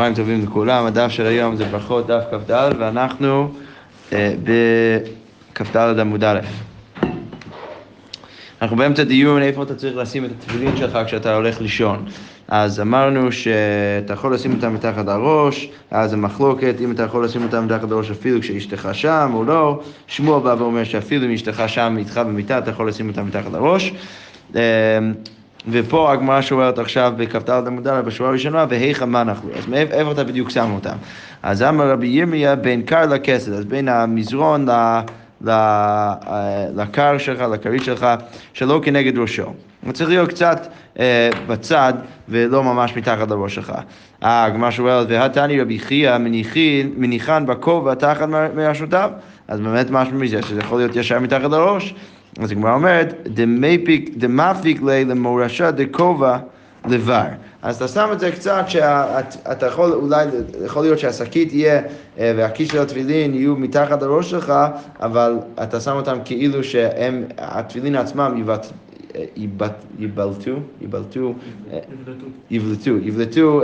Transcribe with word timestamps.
צהריים 0.00 0.14
טובים 0.14 0.42
לכולם, 0.42 0.86
הדף 0.86 1.08
של 1.08 1.26
היום 1.26 1.56
זה 1.56 1.64
ברכות 1.64 2.06
דף 2.06 2.24
כ"ד 2.30 2.70
ואנחנו 2.78 3.52
אה, 4.12 4.34
בכ"ד 5.52 5.98
עמוד 6.00 6.24
א'. 6.24 6.40
אנחנו 8.62 8.76
באמצע 8.76 9.04
דיון 9.04 9.42
איפה 9.42 9.62
אתה 9.62 9.74
צריך 9.74 9.96
לשים 9.96 10.24
את 10.24 10.30
התפילין 10.30 10.76
שלך 10.76 10.98
כשאתה 11.06 11.34
הולך 11.34 11.60
לישון. 11.60 12.04
אז 12.48 12.80
אמרנו 12.80 13.32
שאתה 13.32 14.12
יכול 14.12 14.34
לשים 14.34 14.54
אותם 14.54 14.74
מתחת 14.74 15.08
הראש, 15.08 15.68
אז 15.90 16.12
המחלוקת 16.12 16.74
אם 16.80 16.92
אתה 16.92 17.02
יכול 17.02 17.24
לשים 17.24 17.42
אותם 17.42 17.64
מתחת 17.64 17.90
הראש 17.90 18.10
אפילו 18.10 18.40
כשאשתך 18.40 18.88
שם 18.92 19.30
או 19.34 19.44
לא. 19.44 19.82
שמוע 20.06 20.38
בא 20.38 20.54
ואומר 20.58 20.84
שאפילו 20.84 21.26
אם 21.26 21.32
אשתך 21.32 21.62
שם 21.66 21.96
איתך 21.98 22.20
במיטה 22.26 22.58
אתה 22.58 22.70
יכול 22.70 22.88
לשים 22.88 23.08
אותם 23.08 23.26
מתחת 23.26 23.54
הראש. 23.54 23.92
אה, 24.56 24.60
ופה 25.68 26.12
הגמרא 26.12 26.40
שואלת 26.40 26.78
עכשיו 26.78 27.12
בכ"ד 27.16 27.50
עמוד 27.50 27.88
א' 27.88 28.00
בשורה 28.00 28.30
הראשונה, 28.30 28.66
והיכא 28.68 29.04
מה 29.04 29.20
אנחנו? 29.20 29.50
אז 29.58 29.66
מאיפה 29.66 30.12
אתה 30.12 30.24
בדיוק 30.24 30.50
שם 30.50 30.70
אותם? 30.74 30.96
אז 31.42 31.62
אמר 31.62 31.90
רבי 31.90 32.06
ירמיה 32.06 32.56
בין 32.56 32.82
קר 32.82 33.06
לכסת, 33.06 33.52
אז 33.52 33.64
בין 33.64 33.88
המזרון 33.88 34.68
ל... 34.68 35.00
לקר 36.76 37.18
שלך, 37.18 37.40
לכרית 37.40 37.84
שלך, 37.84 38.06
שלא 38.52 38.80
כנגד 38.84 39.18
ראשו. 39.18 39.52
הוא 39.84 39.92
צריך 39.92 40.10
להיות 40.10 40.28
קצת 40.28 40.66
אה, 40.98 41.30
בצד 41.46 41.94
ולא 42.28 42.64
ממש 42.64 42.96
מתחת 42.96 43.30
לראש 43.30 43.54
שלך. 43.54 43.72
אה, 44.22 44.44
הגמרא 44.44 44.70
שואלת, 44.70 45.06
והתני 45.10 45.60
רבי 45.60 45.78
חייא 45.78 46.16
מניחן 46.96 47.46
בכובע 47.46 47.94
תחת 47.94 48.28
מראשותיו, 48.28 49.10
אז 49.48 49.60
באמת 49.60 49.90
משהו 49.90 50.14
מזה, 50.14 50.42
שזה 50.42 50.60
יכול 50.60 50.78
להיות 50.78 50.96
ישר 50.96 51.18
מתחת 51.18 51.50
לראש. 51.50 51.94
אז 52.38 52.50
הגמרא 52.50 52.74
אומרת, 52.74 53.14
דמפיק 54.16 54.82
לי 54.82 55.04
למורשה 55.04 55.70
דכובע 55.70 56.38
לבר. 56.88 57.24
אז 57.62 57.76
אתה 57.76 57.88
שם 57.88 58.08
את 58.12 58.20
זה 58.20 58.30
קצת 58.30 58.64
שאתה 58.68 59.66
יכול, 59.66 59.92
אולי, 59.92 60.26
יכול 60.64 60.82
להיות 60.82 60.98
שהשקית 60.98 61.52
יהיה 61.52 61.82
אה, 62.18 62.32
והכיס 62.36 62.72
של 62.72 62.78
התפילין 62.78 63.34
יהיו 63.34 63.56
מתחת 63.56 64.02
לראש 64.02 64.30
שלך, 64.30 64.52
אבל 65.00 65.38
אתה 65.62 65.80
שם 65.80 65.92
אותם 65.92 66.18
כאילו 66.24 66.64
שהם, 66.64 67.24
התפילין 67.38 67.96
עצמם 67.96 68.34
יבט... 68.36 68.66
יבלטו, 69.36 70.52
יבלטו, 70.80 71.34
יבלטו, 72.50 72.96
יבלטו 73.02 73.62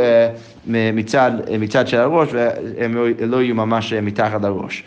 מצד, 0.67 1.31
מצד 1.59 1.89
של 1.89 1.97
הראש 1.97 2.29
והם 2.33 2.97
לא 3.21 3.43
יהיו 3.43 3.55
ממש 3.55 3.93
מתחת 3.93 4.43
לראש. 4.43 4.85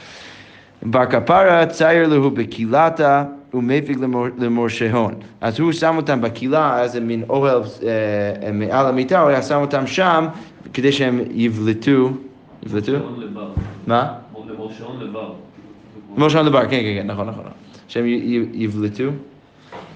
בר 0.84 1.06
כפרה 1.06 1.66
צייר 1.66 2.08
לו 2.08 2.32
בקהילתה 2.32 3.24
ומפיק 3.54 3.98
למורשהון. 4.38 5.14
אז 5.42 5.60
הוא 5.60 5.72
שם 5.72 5.98
אותם 5.98 6.22
בקהילה, 6.22 6.82
אז 6.82 6.92
זה 6.92 7.00
מין 7.00 7.24
אוהל 7.30 7.62
אה, 7.84 8.52
מעל 8.52 8.86
המיטה, 8.86 9.22
הוא 9.22 9.30
היה 9.30 9.42
שם 9.42 9.62
אותם 9.62 9.88
שם 9.88 10.28
כדי 10.74 10.92
שהם 10.92 11.20
יבלטו. 11.32 12.12
יבלטו? 12.66 12.92
מה? 13.88 14.14
למורשהון 14.50 15.00
לבר. 15.00 15.34
למורשהון 16.16 16.46
לבר, 16.46 16.62
כן, 16.62 16.70
כן, 16.70 17.00
כן, 17.02 17.08
נכון, 17.08 17.28
נכון. 17.28 17.44
שהם 17.88 18.06
יבלטו, 18.54 19.04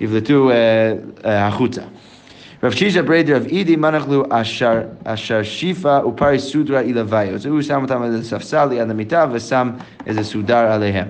יבלטו 0.01 0.49
אה, 0.49 0.55
אה, 1.25 1.47
החוצה. 1.47 1.81
רב 2.63 2.71
שישה 2.71 3.01
בריידר 3.01 3.35
רב 3.35 3.45
אידי 3.45 3.75
מנח 3.75 4.07
לו 4.07 4.23
אשר 5.05 5.43
שיפה 5.43 6.05
ופרי 6.05 6.39
סודרה 6.39 6.79
אילוויו. 6.79 7.35
אז 7.35 7.45
הוא 7.45 7.61
שם 7.61 7.81
אותם 7.81 8.01
על 8.01 8.15
הספסל 8.15 8.65
ליד 8.65 8.89
המיטה 8.89 9.25
ושם 9.31 9.69
איזה 10.07 10.23
סודר 10.23 10.71
עליהם. 10.71 11.07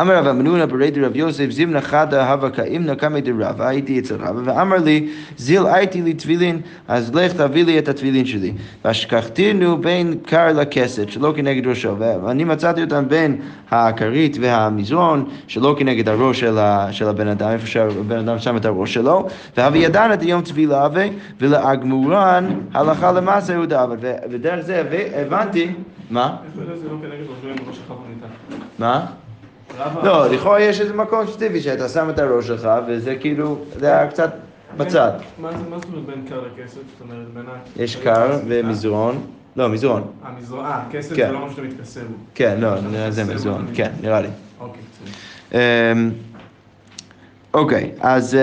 אמר 0.00 0.18
רב 0.18 0.26
אמנונה 0.26 0.66
בריידי 0.66 1.00
רב 1.00 1.16
יוסף 1.16 1.50
זימנה 1.50 1.80
חדה 1.80 2.32
הווה 2.32 2.50
כאימנה 2.50 2.94
קמא 2.94 3.20
דרבה 3.20 3.68
הייתי 3.68 3.98
אצל 3.98 4.14
רבא 4.14 4.40
ואמר 4.44 4.76
לי 4.76 5.08
זיל 5.36 5.66
הייתי 5.66 6.02
לי 6.02 6.14
טבילין 6.14 6.60
אז 6.88 7.14
לך 7.14 7.32
תביא 7.32 7.64
לי 7.64 7.78
את 7.78 7.88
הטבילין 7.88 8.26
שלי 8.26 8.52
והשכחתינו 8.84 9.78
בין 9.78 10.14
קר 10.26 10.52
לכסת 10.52 11.08
שלא 11.08 11.32
כנגד 11.36 11.66
ראשו 11.66 11.98
ואני 11.98 12.44
מצאתי 12.44 12.82
אותם 12.82 13.08
בין 13.08 13.36
הכרית 13.70 14.36
והמזרון 14.40 15.28
שלא 15.46 15.76
כנגד 15.78 16.08
הראש 16.08 16.40
של, 16.40 16.58
של 16.90 17.08
הבן 17.08 17.28
אדם 17.28 17.50
איפה 17.50 17.66
שהבן 17.66 18.18
אדם 18.18 18.38
שם 18.38 18.56
את 18.56 18.64
הראש 18.64 18.94
שלו 18.94 19.28
והווה 19.56 19.78
ידען 19.78 20.12
את 20.12 20.22
היום 20.22 20.42
טבילה 20.42 20.88
ולאגמורן 21.40 22.60
הלכה 22.74 23.12
למעשה 23.12 23.56
הוא 23.56 23.64
דאבל 23.64 23.96
ודרך 24.30 24.60
זה 24.60 24.82
הבנתי 25.14 25.72
מה? 26.10 26.36
מה? 28.78 29.06
לא, 30.02 30.30
לכאורה 30.30 30.60
יש 30.60 30.80
איזה 30.80 30.94
מקום 30.94 31.26
ספציפי 31.26 31.60
שאתה 31.60 31.88
שם 31.88 32.10
את 32.10 32.18
הראש 32.18 32.46
שלך, 32.46 32.68
וזה 32.88 33.16
כאילו, 33.20 33.58
זה 33.76 33.86
היה 33.86 34.10
קצת 34.10 34.32
בצד. 34.76 35.10
מה 35.38 35.50
זאת 35.52 35.60
אומרת 35.68 36.04
בין 36.06 36.24
קר 36.28 36.40
לכסף? 36.40 36.74
זאת 36.74 37.00
אומרת, 37.00 37.26
בין 37.34 37.44
ה... 37.48 37.82
יש 37.82 37.96
קר 37.96 38.38
ומזרון. 38.46 39.26
לא, 39.56 39.68
מזרון. 39.68 40.02
אה, 40.24 40.30
מזרון. 40.38 40.64
אה, 40.64 40.80
כסף 40.90 41.14
זה 41.16 41.32
לא 41.32 41.40
מה 41.40 41.50
שאתה 41.50 41.62
מתכסה 41.62 42.00
בו. 42.00 42.14
כן, 42.34 42.56
לא, 42.60 43.10
זה 43.10 43.34
מזרון. 43.34 43.66
כן, 43.74 43.90
נראה 44.02 44.20
לי. 44.20 44.28
אוקיי, 44.60 44.82
אוקיי, 47.54 47.90
אז... 48.00 48.36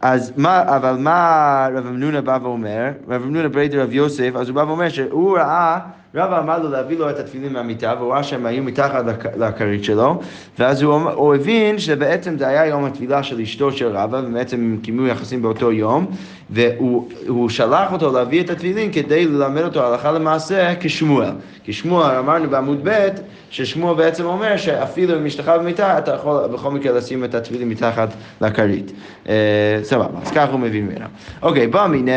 אז 0.00 0.32
מה, 0.36 0.76
אבל 0.76 0.96
מה 0.98 1.68
רב 1.74 1.86
אמנונה 1.86 2.20
בא 2.20 2.38
ואומר? 2.42 2.90
רב 3.08 3.22
אמנונה 3.22 3.48
בריידר 3.48 3.82
רב 3.82 3.92
יוסף, 3.92 4.30
אז 4.36 4.48
הוא 4.48 4.54
בא 4.54 4.60
ואומר 4.60 4.88
שהוא 4.88 5.38
ראה 5.38 5.78
רבא 6.16 6.38
אמר 6.38 6.58
לו 6.58 6.70
להביא 6.70 6.98
לו 6.98 7.10
את 7.10 7.18
התפילין 7.18 7.52
מהמיטה, 7.52 7.94
והוא 7.98 8.12
ראה 8.12 8.22
שהם 8.22 8.46
היו 8.46 8.62
מתחת 8.62 9.04
לכרית 9.38 9.84
שלו, 9.84 10.20
ואז 10.58 10.82
הוא, 10.82 10.94
הוא 10.94 11.34
הבין 11.34 11.78
שבעצם 11.78 12.38
זה 12.38 12.48
היה 12.48 12.66
יום 12.66 12.84
התפילה 12.84 13.22
של 13.22 13.40
אשתו 13.40 13.72
של 13.72 13.96
רבא, 13.96 14.22
ובעצם 14.26 14.56
הם 14.56 14.78
קיימו 14.82 15.06
יחסים 15.06 15.42
באותו 15.42 15.72
יום, 15.72 16.06
והוא 16.50 17.48
שלח 17.48 17.92
אותו 17.92 18.12
להביא 18.12 18.40
את 18.40 18.50
התפילין 18.50 18.92
כדי 18.92 19.24
ללמד 19.24 19.62
אותו 19.62 19.86
הלכה 19.86 20.12
למעשה 20.12 20.74
כשמואל. 20.80 21.30
כי 21.64 21.72
שמואל, 21.72 22.16
אמרנו 22.16 22.50
בעמוד 22.50 22.80
ב', 22.82 23.08
ששמואל 23.56 23.96
בעצם 23.96 24.24
אומר 24.24 24.56
שאפילו 24.56 25.18
אם 25.18 25.26
אשתך 25.26 25.52
במיטה, 25.60 25.98
אתה 25.98 26.14
יכול 26.14 26.46
בכל 26.46 26.70
מקרה 26.70 26.92
לשים 26.92 27.24
את 27.24 27.34
התפילין 27.34 27.68
מתחת 27.68 28.08
לכרית. 28.40 28.92
אה, 29.28 29.34
סבבה, 29.82 30.18
אז 30.22 30.30
ככה 30.30 30.52
הוא 30.52 30.60
מביא 30.60 30.82
ממנו. 30.82 31.04
אוקיי, 31.42 31.66
בא 31.66 31.86
מיני... 31.86 32.12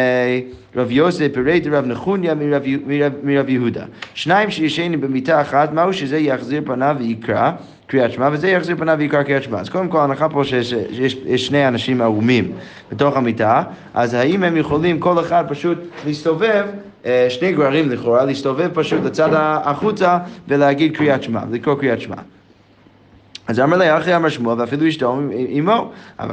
רב 0.75 0.91
יוסף 0.91 1.27
פירט 1.33 1.67
רב 1.71 1.85
נחוניה 1.85 2.33
מרב 3.23 3.49
יהודה. 3.49 3.85
שניים 4.13 4.51
שישנים 4.51 5.01
במיטה 5.01 5.41
אחת, 5.41 5.73
מהו 5.73 5.93
שזה 5.93 6.17
יחזיר 6.17 6.61
פניו 6.65 6.95
ויקרא 6.99 7.51
קריאת 7.89 8.11
שמע, 8.11 8.29
וזה 8.31 8.49
יחזיר 8.49 8.75
פניו 8.75 8.95
ויקרא 8.99 9.23
קריאת 9.23 9.43
שמע. 9.43 9.59
אז 9.59 9.69
קודם 9.69 9.87
כל 9.87 9.97
ההנחה 9.97 10.29
פה 10.29 10.43
שיש, 10.43 10.69
שיש, 10.69 11.13
שיש 11.13 11.47
שני 11.47 11.67
אנשים 11.67 12.01
ערומים 12.01 12.51
בתוך 12.91 13.17
המיטה, 13.17 13.63
אז 13.93 14.13
האם 14.13 14.43
הם 14.43 14.57
יכולים 14.57 14.99
כל 14.99 15.19
אחד 15.19 15.45
פשוט 15.49 15.77
להסתובב 16.05 16.65
אה, 17.05 17.27
שני 17.29 17.51
גררים 17.51 17.89
לכאורה, 17.89 18.25
להסתובב 18.25 18.69
פשוט 18.73 19.03
לצד 19.03 19.29
החוצה 19.33 20.17
ולהגיד 20.47 20.97
קריאת 20.97 21.23
שמע, 21.23 21.41
לקרוא 21.51 21.75
קריאת 21.75 22.01
שמע. 22.01 22.15
אז 23.49 23.59
אמר 23.59 23.77
לי, 23.77 23.97
אחי 23.97 24.15
אמר 24.15 24.29
שמואל, 24.29 24.61
ואפילו 24.61 24.87
אשתו 24.87 25.19
עמו. 25.49 25.91
אה, 26.19 26.25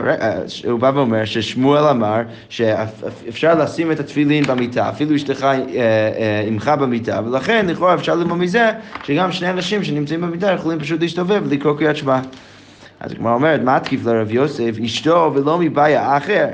הוא 0.71 0.81
בא 0.81 0.93
ואומר 0.95 1.25
ששמואל 1.25 1.85
אמר 1.85 2.21
שאפשר 2.49 3.55
לשים 3.55 3.93
את 3.93 4.01
התפילין 4.01 4.45
במיטה, 4.45 4.89
אפילו 4.89 5.17
אשתך 5.17 5.43
אה, 5.43 5.53
אה, 5.53 6.45
עמך 6.47 6.73
במיטה, 6.81 7.21
ולכן 7.25 7.67
לכאורה 7.69 7.95
אפשר 7.95 8.15
ללמוד 8.15 8.39
מזה 8.39 8.71
שגם 9.05 9.33
שני 9.33 9.51
אנשים 9.51 9.85
שנמצאים 9.85 10.21
במיטה 10.21 10.53
יכולים 10.53 10.81
פשוט 10.81 11.01
להסתובב 11.01 11.43
ולקרוא 11.47 11.79
קריאת 11.79 11.97
שמע. 11.97 12.21
אז 13.01 13.13
הגמרא 13.13 13.35
אומרת, 13.35 13.61
מה 13.61 13.81
תקיף 13.81 14.05
לרב 14.05 14.31
יוסף? 14.31 14.73
אשתו 14.85 15.33
ולא 15.35 15.59
מבעיה 15.59 16.17
אחר. 16.17 16.47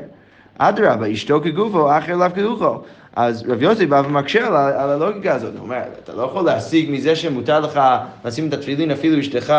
אדרבה, 0.58 1.12
אשתו 1.12 1.40
כגופו, 1.40 1.98
אחר 1.98 2.16
לאו 2.16 2.28
כגופו. 2.34 2.82
אז 3.16 3.44
רב 3.48 3.62
יוסי 3.62 3.86
בא 3.86 4.02
ומקשה 4.06 4.46
על, 4.46 4.56
על 4.56 4.90
הלוגיקה 4.90 5.34
הזאת, 5.34 5.52
הוא 5.54 5.64
אומר, 5.64 5.80
אתה 6.04 6.12
לא 6.12 6.22
יכול 6.22 6.44
להשיג 6.44 6.90
מזה 6.90 7.16
שמותר 7.16 7.60
לך 7.60 7.80
לשים 8.24 8.48
את 8.48 8.54
התפילין 8.54 8.90
אפילו 8.90 9.20
אשתך 9.20 9.50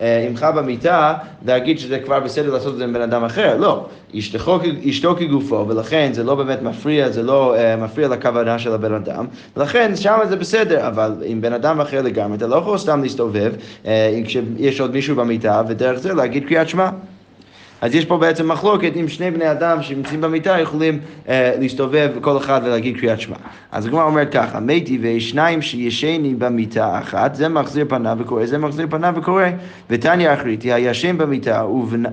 אה, 0.00 0.26
עמך 0.28 0.46
במיטה, 0.56 1.14
להגיד 1.46 1.78
שזה 1.78 1.98
כבר 1.98 2.20
בסדר 2.20 2.52
לעשות 2.52 2.72
את 2.72 2.78
זה 2.78 2.84
עם 2.84 2.92
בן 2.92 3.00
אדם 3.00 3.24
אחר, 3.24 3.56
לא, 3.56 3.86
אשתו, 4.18 4.60
אשתו 4.88 5.16
כגופו, 5.16 5.68
ולכן 5.68 6.10
זה 6.12 6.24
לא 6.24 6.34
באמת 6.34 6.62
מפריע, 6.62 7.10
זה 7.10 7.22
לא 7.22 7.54
uh, 7.56 7.80
מפריע 7.80 8.08
לכוונה 8.08 8.58
של 8.58 8.72
הבן 8.72 8.94
אדם, 8.94 9.26
ולכן 9.56 9.96
שם 9.96 10.18
זה 10.28 10.36
בסדר, 10.36 10.88
אבל 10.88 11.14
עם 11.24 11.40
בן 11.40 11.52
אדם 11.52 11.80
אחר 11.80 12.02
לגמרי, 12.02 12.36
אתה 12.36 12.46
לא 12.46 12.56
יכול 12.56 12.78
סתם 12.78 13.02
להסתובב 13.02 13.52
uh, 13.84 13.86
כשיש 14.24 14.80
עוד 14.80 14.92
מישהו 14.92 15.16
במיטה, 15.16 15.62
ודרך 15.68 15.98
זה 15.98 16.14
להגיד 16.14 16.48
קריאת 16.48 16.68
שמע. 16.68 16.90
אז 17.80 17.94
יש 17.94 18.04
פה 18.04 18.16
בעצם 18.18 18.48
מחלוקת 18.48 18.92
אם 19.00 19.08
שני 19.08 19.30
בני 19.30 19.50
אדם 19.50 19.82
שנמצאים 19.82 20.20
במיטה 20.20 20.58
יכולים 20.58 20.98
אה, 21.28 21.52
להסתובב 21.60 22.10
כל 22.20 22.36
אחד 22.36 22.60
ולהגיד 22.64 22.96
קריאת 22.96 23.20
שמע. 23.20 23.36
אז 23.72 23.86
הגמרא 23.86 24.04
אומרת 24.04 24.32
ככה, 24.32 24.60
מתי 24.60 24.98
ושניים 25.02 25.62
שישנים 25.62 26.38
במיטה 26.38 26.98
אחת, 26.98 27.34
זה 27.34 27.48
מחזיר 27.48 27.84
פניו 27.88 28.16
וקורא, 28.20 28.46
זה 28.46 28.58
מחזיר 28.58 28.86
פניו 28.90 29.14
וקורא. 29.16 29.44
ותניא 29.90 30.34
אחריתי, 30.34 30.72
הישן 30.72 31.18
במיטה 31.18 31.64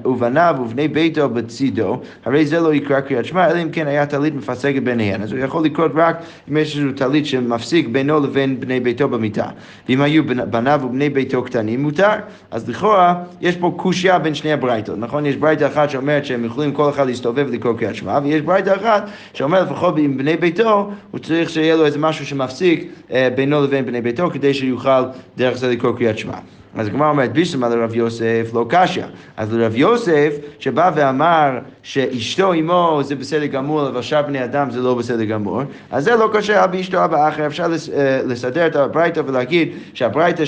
ובניו 0.06 0.56
ובני 0.62 0.88
ביתו 0.88 1.30
בצידו, 1.30 2.02
הרי 2.26 2.46
זה 2.46 2.60
לא 2.60 2.74
יקרא 2.74 3.00
קריאת 3.00 3.26
שמע, 3.26 3.52
אלא 3.52 3.62
אם 3.62 3.70
כן 3.72 3.88
היה 3.88 4.06
טלית 4.06 4.36
מפסקת 4.36 4.84
ביניהן. 4.84 5.22
אז 5.22 5.32
הוא 5.32 5.40
יכול 5.40 5.66
לקרות 5.66 5.92
רק 5.96 6.18
אם 6.52 6.58
יש 6.58 6.78
איזשהו 6.78 6.92
טלית 6.92 7.26
שמפסיק 7.26 7.88
בינו 7.88 8.20
לבין 8.20 8.60
בני 8.60 8.80
ביתו 8.80 9.08
במיטה. 9.10 9.46
ואם 9.90 10.02
היו 10.02 10.24
בניו 10.50 10.82
ובני 10.84 11.10
ביתו 11.10 11.44
קטנים, 11.44 11.84
מותר. 11.84 12.12
אז 12.52 12.70
לכאורה, 12.70 13.16
יש 13.42 13.56
פה 13.56 13.74
קושייה 13.78 14.20
בין 14.20 14.34
שני 14.34 14.54
הברייתות, 14.54 14.98
נכון? 15.00 15.26
יש 15.26 15.36
ברייתא 15.36 15.57
ברייתא 15.58 15.74
אחת 15.74 15.90
שאומרת 15.90 16.26
שהם 16.26 16.46
יכולים 16.46 16.72
כל 16.72 16.90
אחד 16.90 17.08
להסתובב 17.08 17.46
ולקרוא 17.50 17.78
קריאת 17.78 17.96
שמע, 17.96 18.20
ויש 18.24 18.42
ברייתא 18.42 18.76
אחת 18.76 19.10
שאומרת 19.34 19.68
לפחות 19.68 19.98
עם 19.98 20.18
בני 20.18 20.38
ביתו, 20.38 20.92
הוא 21.12 21.20
צריך 21.20 21.50
שיהיה 21.50 21.76
לו 21.76 21.86
איזה 21.86 22.00
משהו 22.00 22.26
שמפסיק 22.26 22.92
אה, 23.12 23.30
בינו 23.36 23.64
לבין 23.64 23.86
בני 23.86 24.02
ביתו, 24.02 24.30
כדי 24.30 24.54
שיוכל 24.54 25.04
דרך 25.38 25.58
זה 25.58 25.70
לקרוא 25.70 25.98
קריאת 25.98 26.18
שמע. 26.18 26.38
אז 26.78 26.88
הגמרא 26.88 27.10
אומרת, 27.10 27.34
בישלמה 27.34 27.70
לרב 27.70 27.96
יוסף 27.96 28.52
לא 28.54 28.66
קשיא. 28.70 29.04
אז 29.38 29.54
לרב 29.54 29.76
יוסף, 29.76 30.36
שבא 30.60 30.92
ואמר 30.96 31.60
שאשתו 31.84 32.54
עמו 32.54 33.00
זה 33.04 33.16
בסדר 33.16 33.46
גמור, 33.46 33.88
אבל 33.88 34.02
שאר 34.02 34.22
בני 34.22 34.44
אדם 34.44 34.72
זה 34.72 34.82
לא 34.82 34.96
בסדר 34.96 35.24
גמור, 35.24 35.62
אז 35.92 36.04
זה 36.04 36.16
לא 36.16 36.30
קשה 36.34 36.64
אבא 36.64 36.80
אשתו 36.80 37.06
אבא 37.06 37.28
אחר, 37.28 37.48
אפשר 37.48 37.64
אה, 37.64 38.22
לסדר 38.26 38.68
את 38.68 38.76
הברייתא 38.76 39.22
ולהגיד 39.26 39.70
שהברייתא 39.94 40.44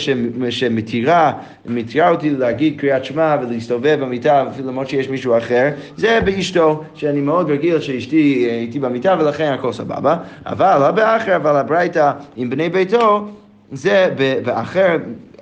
שמתירה, 0.49 1.33
מתירה 1.65 2.09
אותי 2.09 2.29
להגיד 2.29 2.79
קריאת 2.79 3.05
שמע 3.05 3.35
ולהסתובב 3.41 3.97
במיטה, 4.01 4.43
למרות 4.65 4.89
שיש 4.89 5.09
מישהו 5.09 5.37
אחר, 5.37 5.69
זה 5.97 6.19
באשתו, 6.25 6.83
שאני 6.95 7.21
מאוד 7.21 7.49
רגיל 7.49 7.79
שאשתי 7.79 8.47
אה, 8.49 8.55
איתי 8.55 8.79
במיטה 8.79 9.15
ולכן 9.19 9.51
הכל 9.53 9.73
סבבה, 9.73 10.17
אבל 10.45 10.83
אבא 10.89 11.17
אחר, 11.17 11.35
אבל 11.35 11.55
הברייתא 11.55 12.11
עם 12.35 12.49
בני 12.49 12.69
ביתו, 12.69 13.27
זה 13.71 14.09
באחר 14.45 14.97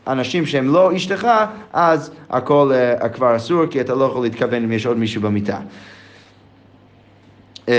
אנשים 0.07 0.45
שהם 0.45 0.74
לא 0.74 0.95
אשתך, 0.95 1.27
אז 1.74 2.12
הכל 2.30 2.71
uh, 3.01 3.09
כבר 3.09 3.36
אסור, 3.36 3.65
כי 3.65 3.81
אתה 3.81 3.95
לא 3.95 4.06
יכול 4.06 4.24
להתכוון 4.24 4.63
אם 4.63 4.71
יש 4.71 4.86
עוד 4.86 4.98
מישהו 4.98 5.21
במיטה. 5.21 5.59
Uh, 7.65 7.69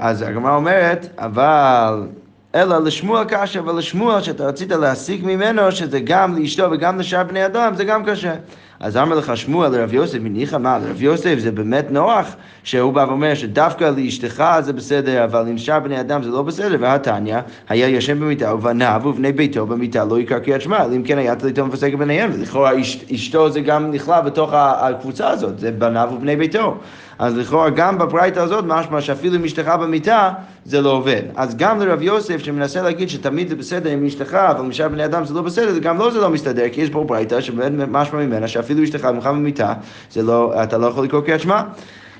אז 0.00 0.22
הגמרא 0.22 0.56
אומרת, 0.56 1.06
אבל... 1.18 2.06
אלא 2.54 2.78
לשמואל 2.78 3.24
קשה, 3.24 3.60
אבל 3.60 3.78
לשמואל 3.78 4.20
שאתה 4.22 4.46
רצית 4.46 4.70
להסיק 4.70 5.22
ממנו 5.24 5.72
שזה 5.72 6.00
גם 6.00 6.38
לאשתו 6.38 6.70
וגם 6.70 6.98
לשאר 6.98 7.24
בני 7.24 7.46
אדם, 7.46 7.74
זה 7.74 7.84
גם 7.84 8.04
קשה. 8.04 8.34
אז 8.80 8.96
אמר 8.96 9.16
לך 9.16 9.36
שמואל 9.36 9.70
לרב 9.72 9.94
יוסף, 9.94 10.18
מניחא 10.20 10.56
מה, 10.56 10.78
לרב 10.78 11.02
יוסף 11.02 11.38
זה 11.38 11.52
באמת 11.52 11.90
נוח, 11.90 12.26
שהוא 12.64 12.92
בא 12.92 13.04
ואומר 13.08 13.34
שדווקא 13.34 13.90
לאשתך 13.96 14.44
זה 14.60 14.72
בסדר, 14.72 15.24
אבל 15.24 15.46
עם 15.48 15.58
שאר 15.58 15.80
בני 15.80 16.00
אדם 16.00 16.22
זה 16.22 16.30
לא 16.30 16.42
בסדר, 16.42 16.76
והתניא 16.80 17.36
היה 17.68 17.88
ישן 17.88 18.20
במיטה 18.20 18.54
ובניו 18.54 19.02
ובני 19.04 19.32
ביתו 19.32 19.66
במיטה 19.66 20.04
לא 20.04 20.20
יקרא 20.20 20.38
קריאת 20.38 20.60
שמע, 20.60 20.84
אלא 20.84 20.96
אם 20.96 21.02
כן 21.02 21.18
היה 21.18 21.36
תליתו 21.36 21.66
מפסק 21.66 21.94
ביניהם, 21.94 22.30
ולכאורה 22.34 22.80
אש- 22.80 23.04
אשתו 23.14 23.50
זה 23.50 23.60
גם 23.60 23.90
נכלל 23.90 24.20
בתוך 24.20 24.50
הקבוצה 24.54 25.30
הזאת, 25.30 25.58
זה 25.58 25.70
בניו 25.70 26.08
ובני 26.14 26.36
ביתו. 26.36 26.78
אז 27.18 27.36
לכאורה 27.36 27.70
גם 27.70 27.98
בברייתא 27.98 28.40
הזאת 28.40 28.64
משמע 28.68 29.00
שאפילו 29.00 29.34
עם 29.34 29.44
אשתך 29.44 29.68
במיטה 29.80 30.32
זה 30.64 30.80
לא 30.80 30.90
עובד. 30.90 31.22
אז 31.36 31.56
גם 31.56 31.80
לרב 31.80 32.02
יוסף 32.02 32.38
שמנסה 32.38 32.82
להגיד 32.82 33.08
שתמיד 33.08 33.48
זה 33.48 33.56
בסדר 33.56 33.90
עם 33.90 34.06
אשתך, 34.06 34.34
אבל 34.34 34.64
עם 34.64 34.72
שאר 34.72 34.88
בני 34.88 35.04
אדם 35.04 35.24
זה 35.24 35.34
לא 35.34 35.42
בסדר, 35.42 35.78
גם 35.78 35.98
לא 35.98 36.10
זה 36.10 36.20
לא 36.20 36.30
מסתדר, 36.30 36.68
כי 36.72 36.80
יש 36.80 36.90
פה 36.90 37.04
ברייתא 37.04 37.40
שבאמת 37.40 37.88
משמע 37.90 38.20
ממנה 38.20 38.48
שאפילו 38.48 38.84
אשתך 38.84 39.04
ממך 39.04 39.26
במיטה, 39.26 39.74
לא, 40.16 40.62
אתה 40.62 40.78
לא 40.78 40.86
יכול 40.86 41.04
לקרוא 41.04 41.20
קריאת 41.20 41.40
שמע. 41.40 41.62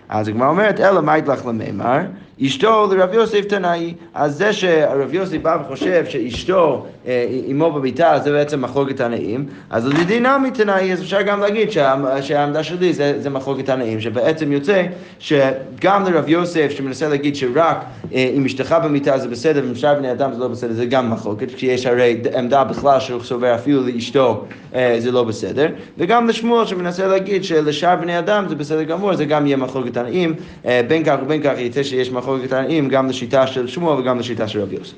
אז 0.09 0.29
הגמרא 0.29 0.49
אומרת, 0.49 0.81
אלא 0.81 1.03
מה 1.03 1.19
יתלך 1.19 1.47
למימר? 1.47 1.99
אשתו 2.43 2.89
לרב 2.95 3.15
יוסף 3.15 3.41
תנאי. 3.45 3.95
אז 4.15 4.37
זה 4.37 4.53
שהרב 4.53 5.15
יוסף 5.15 5.37
בא 5.43 5.59
וחושב 5.65 6.05
שאשתו 6.09 6.87
אה, 7.07 7.27
עמו 7.47 7.73
במיטה 7.73 8.19
זה 8.25 8.33
בעצם 8.33 8.61
מחלוקת 8.63 8.97
תנאים, 8.97 9.47
אז 9.71 9.87
לדינמי 9.87 10.51
תנאי, 10.51 10.93
אז 10.93 11.03
אפשר 11.03 11.23
גם 11.23 11.41
להגיד 11.41 11.71
שה- 11.71 12.23
שהעמדה 12.23 12.63
שלי 12.63 12.93
זה, 12.93 13.15
זה 13.19 13.31
מחלוקת 13.31 13.67
תנאים, 13.67 14.01
שבעצם 14.01 14.53
יוצא 14.53 14.83
שגם 15.19 16.05
לרב 16.05 16.29
יוסף 16.29 16.71
שמנסה 16.71 17.09
להגיד 17.09 17.37
שרק 17.37 17.77
אה, 18.15 18.31
אם 18.37 18.45
אשתך 18.45 18.77
במיטה 18.85 19.19
זה 19.19 19.29
בסדר 19.29 19.63
ועם 19.65 19.75
שאר 19.75 19.95
בני 19.95 20.13
אדם 20.13 20.35
זה 20.35 20.41
לא 20.41 20.49
בסדר, 20.49 20.73
זה 20.73 20.87
גם 20.87 21.11
מחלוקת, 21.11 21.49
כי 21.57 21.67
יש 21.67 21.87
הרי 21.87 22.21
עמדה 22.39 22.65
בכלל 22.65 23.01
שהוא 23.01 23.23
סובר 23.23 23.55
אפילו 23.55 23.83
לאשתו 23.87 24.45
אה, 24.75 24.97
זה 24.99 25.11
לא 25.13 25.25
בסדר, 25.25 25.69
וגם 25.99 26.29
לשמואל 26.29 26.67
שמנסה 26.67 27.07
להגיד 27.07 27.45
שלשאר 27.45 27.97
בני 27.97 28.19
אדם 28.19 28.45
זה 28.49 28.55
בסדר 28.55 28.83
גמור, 28.83 29.15
זה 29.15 29.25
גם 29.25 29.47
יהיה 29.47 29.57
מחלוקת 29.57 29.95
תנאים, 29.95 30.35
אה, 30.67 30.81
בין 30.89 31.05
כך 31.05 31.17
ובין 31.23 31.43
כך 31.43 31.53
יצא 31.59 31.83
שיש 31.83 32.11
מחלוקת 32.11 32.24
תנאים 32.49 32.89
גם 32.89 33.09
לשיטה 33.09 33.47
של 33.47 33.67
שמואל 33.67 34.01
וגם 34.01 34.19
לשיטה 34.19 34.49
של 34.49 34.61
רב 34.61 34.73
יוסף. 34.73 34.95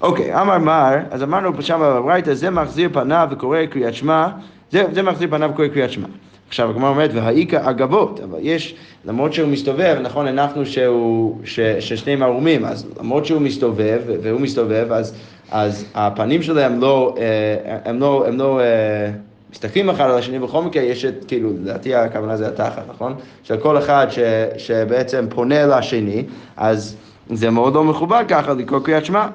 אוקיי, 0.00 0.40
אמר 0.40 0.58
מר, 0.58 0.96
אז 1.10 1.22
אמרנו 1.22 1.62
שם 1.62 1.80
בברייתא, 1.82 2.34
זה 2.34 2.50
מחזיר 2.50 2.88
פניו 2.92 3.28
וקורא 3.30 3.66
קריאת 3.66 3.94
שמע, 3.94 4.28
זה, 4.72 4.84
זה 4.92 5.02
מחזיר 5.02 5.28
פניו 5.30 5.50
וקורא 5.52 5.68
קריאת 5.68 5.90
שמע. 5.90 6.06
עכשיו 6.48 6.70
הגמרא 6.70 6.88
אומרת, 6.88 7.10
והאיכא 7.14 7.70
אגבות, 7.70 8.20
אבל 8.24 8.38
יש, 8.42 8.74
למרות 9.04 9.32
שהוא 9.32 9.48
מסתובב, 9.48 9.96
נכון, 10.02 10.26
הנחנו 10.26 10.66
שהוא, 10.66 11.40
ש, 11.44 11.60
ששניהם 11.60 12.22
ערומים, 12.22 12.64
אז 12.64 12.86
למרות 13.00 13.26
שהוא 13.26 13.40
מסתובב, 13.40 14.00
והוא 14.22 14.40
מסתובב, 14.40 14.86
אז, 14.90 15.14
אז 15.50 15.84
הפנים 15.94 16.42
שלהם 16.42 16.80
לא, 16.80 17.14
אה, 17.18 17.78
הם 17.84 18.00
לא, 18.00 18.24
הם 18.28 18.38
לא, 18.38 18.60
אה, 18.60 19.10
מסתכלים 19.52 19.90
אחד 19.90 20.04
על 20.04 20.18
השני, 20.18 20.38
בכל 20.38 20.62
מקרה 20.62 20.82
יש 20.82 21.04
את, 21.04 21.24
כאילו, 21.28 21.50
לדעתי 21.50 21.94
הכוונה 21.94 22.36
זה 22.36 22.48
התחת, 22.48 22.82
נכון? 22.88 23.14
של 23.42 23.56
כל 23.56 23.78
אחד 23.78 24.06
ש, 24.10 24.18
שבעצם 24.58 25.26
פונה 25.30 25.66
לשני, 25.66 26.24
אז 26.56 26.96
זה 27.30 27.50
מאוד 27.50 27.74
לא 27.74 27.84
מכובד 27.84 28.24
ככה 28.28 28.54
לקרוא 28.54 28.80
קריאת 28.80 29.04
שמע. 29.04 29.26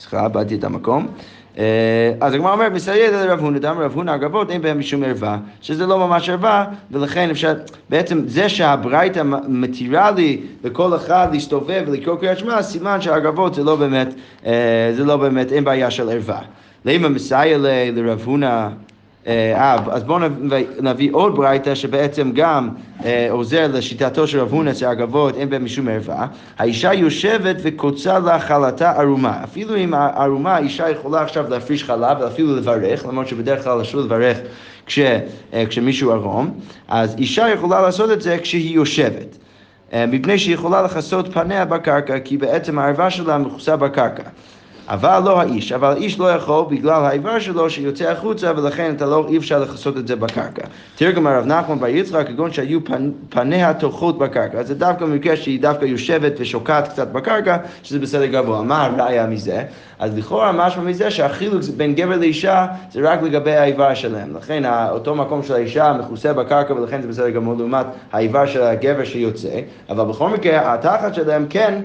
סליחה, 0.00 0.24
איבדתי 0.24 0.54
את 0.54 0.64
המקום. 0.64 1.08
אה, 1.58 2.12
אז 2.20 2.34
הגמרא 2.34 2.52
אומרת, 2.52 2.72
מסייד 2.72 3.14
על 3.14 3.30
רב 3.30 3.40
הונא, 3.40 3.58
דאמר 3.58 3.84
רב 3.84 3.94
הונא 3.94 4.14
אגבות, 4.14 4.50
אין 4.50 4.62
בהם 4.62 4.78
משום 4.78 5.02
ערווה, 5.04 5.38
שזה 5.60 5.86
לא 5.86 5.98
ממש 5.98 6.28
ערווה, 6.28 6.64
ולכן 6.90 7.30
אפשר, 7.30 7.54
בעצם 7.88 8.22
זה 8.26 8.48
שהברייתא 8.48 9.22
מתירה 9.48 10.10
לי 10.10 10.40
לכל 10.64 10.96
אחד 10.96 11.28
להסתובב 11.32 11.84
ולקרוא 11.86 12.16
קריאת 12.16 12.38
שמע, 12.38 12.62
סימן 12.62 13.00
שהאגבות 13.00 13.54
זה 13.54 13.64
לא 13.64 13.76
באמת, 13.76 14.14
אה, 14.46 14.90
זה 14.96 15.04
לא 15.04 15.16
באמת, 15.16 15.52
אין 15.52 15.64
בעיה 15.64 15.90
של 15.90 16.08
ערווה. 16.10 16.40
למה 16.86 17.08
מסייע 17.08 17.58
ל- 17.58 17.90
לרב 17.94 18.22
הונא 18.24 18.68
אה, 19.26 19.76
אז 19.90 20.02
בואו 20.02 20.18
נביא 20.80 21.08
עוד 21.12 21.36
ברייתא 21.36 21.74
שבעצם 21.74 22.30
גם 22.34 22.68
אה, 23.04 23.26
עוזר 23.30 23.66
לשיטתו 23.72 24.26
של 24.26 24.40
רב 24.40 24.52
הונא 24.52 24.74
שהגבות 24.74 25.36
אין 25.36 25.50
בהם 25.50 25.64
משום 25.64 25.88
ערווה. 25.88 26.26
האישה 26.58 26.92
יושבת 26.92 27.56
וקוצה 27.62 28.18
לה 28.18 28.40
חלתה 28.40 28.90
ערומה. 28.90 29.44
אפילו 29.44 29.76
אם 29.76 29.94
הערומה 29.94 30.54
האישה 30.54 30.90
יכולה 30.90 31.22
עכשיו 31.22 31.50
להפריש 31.50 31.84
חלב 31.84 32.16
ואפילו 32.20 32.56
לברך, 32.56 33.06
למרות 33.06 33.28
שבדרך 33.28 33.64
כלל 33.64 33.82
אסור 33.82 34.00
לברך 34.00 34.38
כש, 34.86 34.98
אה, 34.98 35.66
כשמישהו 35.68 36.12
ערום, 36.12 36.50
אז 36.88 37.14
אישה 37.18 37.48
יכולה 37.48 37.80
לעשות 37.82 38.10
את 38.10 38.22
זה 38.22 38.38
כשהיא 38.42 38.74
יושבת. 38.74 39.36
מפני 40.08 40.38
שהיא 40.38 40.54
יכולה 40.54 40.82
לכסות 40.82 41.32
פניה 41.32 41.64
בקרקע, 41.64 42.18
כי 42.18 42.36
בעצם 42.36 42.78
הערווה 42.78 43.10
שלה 43.10 43.38
מכוסה 43.38 43.76
בקרקע. 43.76 44.22
אבל 44.88 45.22
לא 45.24 45.40
האיש, 45.40 45.72
אבל 45.72 45.92
האיש 45.92 46.18
לא 46.18 46.32
יכול 46.32 46.64
בגלל 46.70 47.04
האיבר 47.04 47.38
שלו 47.38 47.70
שיוצא 47.70 48.10
החוצה 48.10 48.52
ולכן 48.56 48.94
אתה 48.96 49.06
לא, 49.06 49.26
אי 49.28 49.36
אפשר 49.36 49.58
לכסות 49.58 49.96
את 49.96 50.08
זה 50.08 50.16
בקרקע. 50.16 50.66
תרגם 50.96 51.26
הרב 51.26 51.46
נחמן 51.46 51.78
בר 51.78 51.86
יצחק 51.86 52.26
כגון 52.26 52.52
שהיו 52.52 52.84
פנ, 52.84 53.10
פניה 53.28 53.74
תוחות 53.74 54.18
בקרקע, 54.18 54.58
אז 54.58 54.66
זה 54.66 54.74
דווקא 54.74 55.04
במקרה 55.04 55.36
שהיא 55.36 55.60
דווקא 55.60 55.84
יושבת 55.84 56.32
ושוקעת 56.38 56.88
קצת 56.88 57.08
בקרקע, 57.08 57.56
שזה 57.82 57.98
בסדר 57.98 58.26
גבוה. 58.26 58.62
מה 58.62 58.84
הראיה 58.84 59.26
מזה? 59.26 59.62
אז 59.98 60.18
לכאורה 60.18 60.52
משמע 60.52 60.82
מזה 60.82 61.10
שהחילוק 61.10 61.62
בין 61.76 61.94
גבר 61.94 62.16
לאישה 62.16 62.66
זה 62.92 63.00
רק 63.02 63.22
לגבי 63.22 63.56
האיבר 63.56 63.94
שלהם. 63.94 64.36
לכן 64.36 64.62
אותו 64.90 65.14
מקום 65.14 65.42
של 65.42 65.54
האישה 65.54 65.92
מכוסה 65.92 66.32
בקרקע 66.32 66.74
ולכן 66.74 67.02
זה 67.02 67.08
בסדר 67.08 67.30
גמור 67.30 67.54
לעומת 67.58 67.86
האיבר 68.12 68.46
של 68.46 68.62
הגבר 68.62 69.04
שיוצא, 69.04 69.60
אבל 69.88 70.04
בכל 70.04 70.30
מקרה 70.30 70.74
התחת 70.74 71.14
שלהם 71.14 71.46
כן 71.50 71.80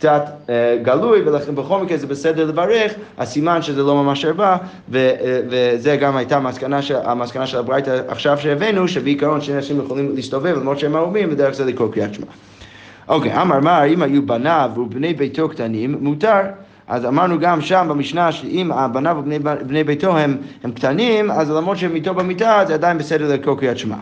קצת 0.00 0.24
אה, 0.48 0.78
גלוי, 0.82 1.22
ולכן 1.22 1.54
בכל 1.54 1.82
מקרה 1.82 1.98
זה 1.98 2.06
בסדר 2.06 2.46
לברך, 2.46 2.92
הסימן 3.18 3.62
שזה 3.62 3.82
לא 3.82 3.94
ממש 3.94 4.24
ו- 4.24 4.96
אה, 4.98 5.40
וזה 5.48 5.96
גם 5.96 6.16
הייתה 6.16 6.36
המסקנה 6.36 6.82
של, 6.82 6.96
המסקנה 7.04 7.46
של 7.46 7.58
הברייתא 7.58 8.02
עכשיו 8.08 8.38
שהבאנו, 8.38 8.88
שבעיקרון 8.88 9.40
שני 9.40 9.56
אנשים 9.56 9.80
יכולים 9.84 10.14
להסתובב 10.14 10.56
למרות 10.56 10.78
שהם 10.78 10.96
ערומים, 10.96 11.28
ודרך 11.32 11.54
זה 11.54 11.64
לקרוא 11.64 11.92
קריאת 11.92 12.14
שמע. 12.14 12.26
אוקיי, 13.08 13.42
אמר 13.42 13.60
מר, 13.60 13.84
אם 13.86 14.02
היו 14.02 14.26
בניו 14.26 14.70
ובני 14.76 15.14
ביתו 15.14 15.48
קטנים, 15.48 15.96
מותר. 16.00 16.40
אז 16.88 17.04
אמרנו 17.04 17.38
גם 17.38 17.60
שם 17.60 17.86
במשנה 17.90 18.32
שאם 18.32 18.72
הבניו 18.72 19.16
ובני 19.18 19.38
בני 19.38 19.84
ביתו 19.84 20.18
הם, 20.18 20.36
הם 20.64 20.72
קטנים, 20.72 21.30
אז 21.30 21.50
למרות 21.50 21.78
שהם 21.78 21.94
איתו 21.94 22.14
במיטה, 22.14 22.62
זה 22.66 22.74
עדיין 22.74 22.98
בסדר 22.98 23.32
לקרוא 23.32 23.56
קריאת 23.56 23.78
שמע. 23.78 23.96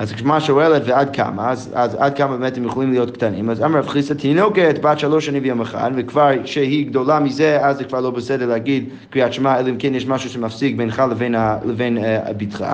אז 0.00 0.12
כשמה 0.12 0.40
שואלת 0.40 0.82
ועד 0.86 1.16
כמה, 1.16 1.50
אז, 1.50 1.70
אז 1.74 1.94
עד 1.98 2.16
כמה 2.16 2.36
באמת 2.36 2.56
הם 2.56 2.64
יכולים 2.64 2.90
להיות 2.90 3.10
קטנים, 3.10 3.50
אז 3.50 3.62
אמר 3.62 3.78
רב 3.78 3.88
חיסא 3.88 4.14
תינוקת 4.14 4.78
בת 4.82 4.98
שלוש 4.98 5.26
שנים 5.26 5.42
ויום 5.42 5.60
אחד, 5.60 5.90
וכבר 5.96 6.30
כשהיא 6.44 6.86
גדולה 6.86 7.20
מזה, 7.20 7.66
אז 7.66 7.76
זה 7.76 7.84
כבר 7.84 8.00
לא 8.00 8.10
בסדר 8.10 8.46
להגיד 8.46 8.88
קריאת 9.10 9.32
שמע, 9.32 9.58
אלא 9.58 9.68
אם 9.68 9.76
כן 9.78 9.94
יש 9.94 10.06
משהו 10.06 10.30
שמפסיק 10.30 10.76
בינך 10.76 11.02
לבין, 11.10 11.34
לבין 11.64 11.98
uh, 11.98 12.32
בתך, 12.32 12.64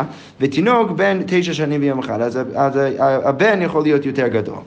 ותינוק 0.40 0.90
בן 0.90 1.18
תשע 1.26 1.54
שנים 1.54 1.80
ויום 1.80 1.98
אחד, 1.98 2.20
אז, 2.20 2.38
אז 2.54 2.80
הבן 2.98 3.62
יכול 3.62 3.82
להיות 3.82 4.06
יותר 4.06 4.28
גדול. 4.28 4.58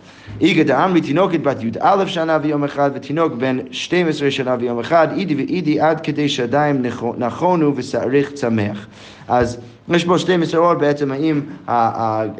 איגא 0.42 0.64
דאמרי 0.64 1.02
תינוקת 1.02 1.40
בת 1.40 1.64
י"א 1.64 2.04
שנה 2.06 2.38
ויום 2.42 2.64
אחד, 2.64 2.92
ותינוק 2.94 3.34
בן 3.34 3.58
12 3.72 4.32
שנה 4.32 4.56
ויום 4.60 4.80
אחד, 4.80 5.08
אידי 5.18 5.36
ואידי 5.36 5.80
עד 5.80 6.02
כדי 6.02 6.30
שדיים 6.30 6.86
נכונו 7.18 7.74
ושעריך 7.76 8.32
צמח. 8.32 8.88
אז 9.28 9.58
יש 9.96 10.06
פה 10.06 10.20
שתי 10.20 10.38
מסורות 10.38 10.78
בעצם, 10.78 11.12
האם 11.12 11.42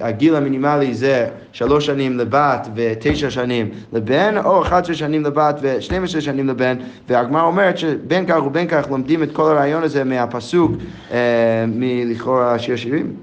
הגיל 0.02 0.36
המינימלי 0.36 0.94
זה 0.94 1.28
שלוש 1.52 1.86
שנים 1.86 2.18
לבת 2.18 2.68
ותשע 2.76 3.30
שנים 3.30 3.70
לבן, 3.94 4.38
או 4.46 4.62
11 4.62 4.96
שנים 4.96 5.24
לבת 5.24 5.60
ו-12 5.62 6.22
שנים 6.22 6.48
לבן, 6.48 6.78
והגמרא 7.10 7.44
אומרת 7.44 7.78
שבין 7.78 8.26
כך 8.28 8.46
ובין 8.46 8.68
כך 8.68 8.88
לומדים 8.90 9.24
את 9.24 9.32
כל 9.32 9.52
הרעיון 9.52 9.84
הזה 9.84 10.04
מהפסוק 10.04 10.72
אה, 11.12 11.18
מלכאורה 11.68 12.60
שיר 12.60 12.76
שירים? 12.76 13.14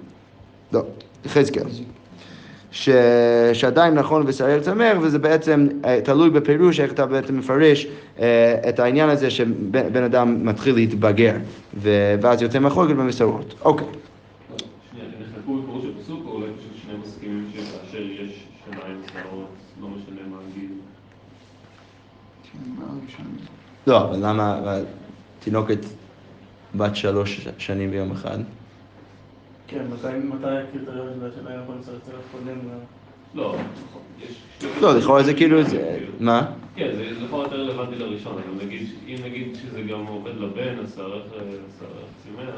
לא. 0.73 0.83
יחזקאל. 1.27 1.65
ש... 2.71 2.91
שעדיין 3.53 3.95
נכון 3.95 4.23
ושעיר 4.27 4.61
צמר, 4.61 4.99
וזה 5.03 5.19
בעצם 5.19 5.69
אה, 5.85 6.01
תלוי 6.01 6.31
בפירוש 6.31 6.81
איך 6.81 6.93
אתה 6.93 7.07
בעצם 7.07 7.39
מפרש 7.39 7.87
אה, 8.21 8.55
את 8.69 8.81
העניין 8.81 9.09
הזה 9.09 9.31
שבן 9.31 10.03
אדם 10.03 10.47
מתחיל 10.47 10.75
להתבגר, 10.75 11.37
ו... 11.75 12.15
ואז 12.21 12.43
יוצא 12.43 12.59
מחלוקת 12.59 12.95
במסורות. 12.95 13.55
אוקיי. 13.63 13.87
שנייה, 14.91 15.07
הם 15.07 15.13
נחלקו 15.23 15.55
בפירוש 15.55 15.85
הפסוק, 15.97 16.21
או 16.27 16.33
אולי 16.33 16.47
פשוט 16.59 16.73
שניהם 16.83 17.01
מסכימים 17.01 17.45
שכאשר 17.53 18.03
יש 18.03 18.47
שניים 18.65 19.01
שערות, 19.13 19.49
לא 19.81 19.89
משנה 19.89 20.21
מה 20.31 20.37
הגיל? 20.51 20.71
לא, 23.87 24.05
אבל 24.05 24.17
למה 24.29 24.79
תינוקת 25.41 25.79
בת 26.75 26.97
שלוש 26.97 27.49
שנים 27.59 27.91
ביום 27.91 28.13
אחד? 28.13 28.39
כן, 29.67 29.83
מתי 29.95 30.19
מתי 30.25 30.47
הקריטריון 30.47 31.09
של 31.21 31.27
השאלה 31.27 31.61
יכול 31.63 31.75
לצרצר 31.81 32.13
קודם 32.33 32.47
ל... 32.59 32.79
לא, 33.35 33.57
נכון, 33.89 34.03
יש... 34.21 34.37
לא, 34.81 34.99
לכאורה 34.99 35.23
זה 35.23 35.35
כאילו, 35.35 35.63
זה- 35.63 35.99
מה? 36.21 36.47
כן, 36.77 36.89
זה 36.97 37.25
לכאורה 37.27 37.45
יותר 37.45 37.61
רלוונטי 37.61 37.95
לראשון, 37.97 38.33
אבל 38.33 38.67
נגיד, 38.67 38.89
אם 39.07 39.17
נגיד 39.25 39.57
שזה 39.63 39.83
גם 39.83 40.07
עובד 40.07 40.35
לבן, 40.37 40.75
השערך 40.85 41.23
צמח, 42.25 42.55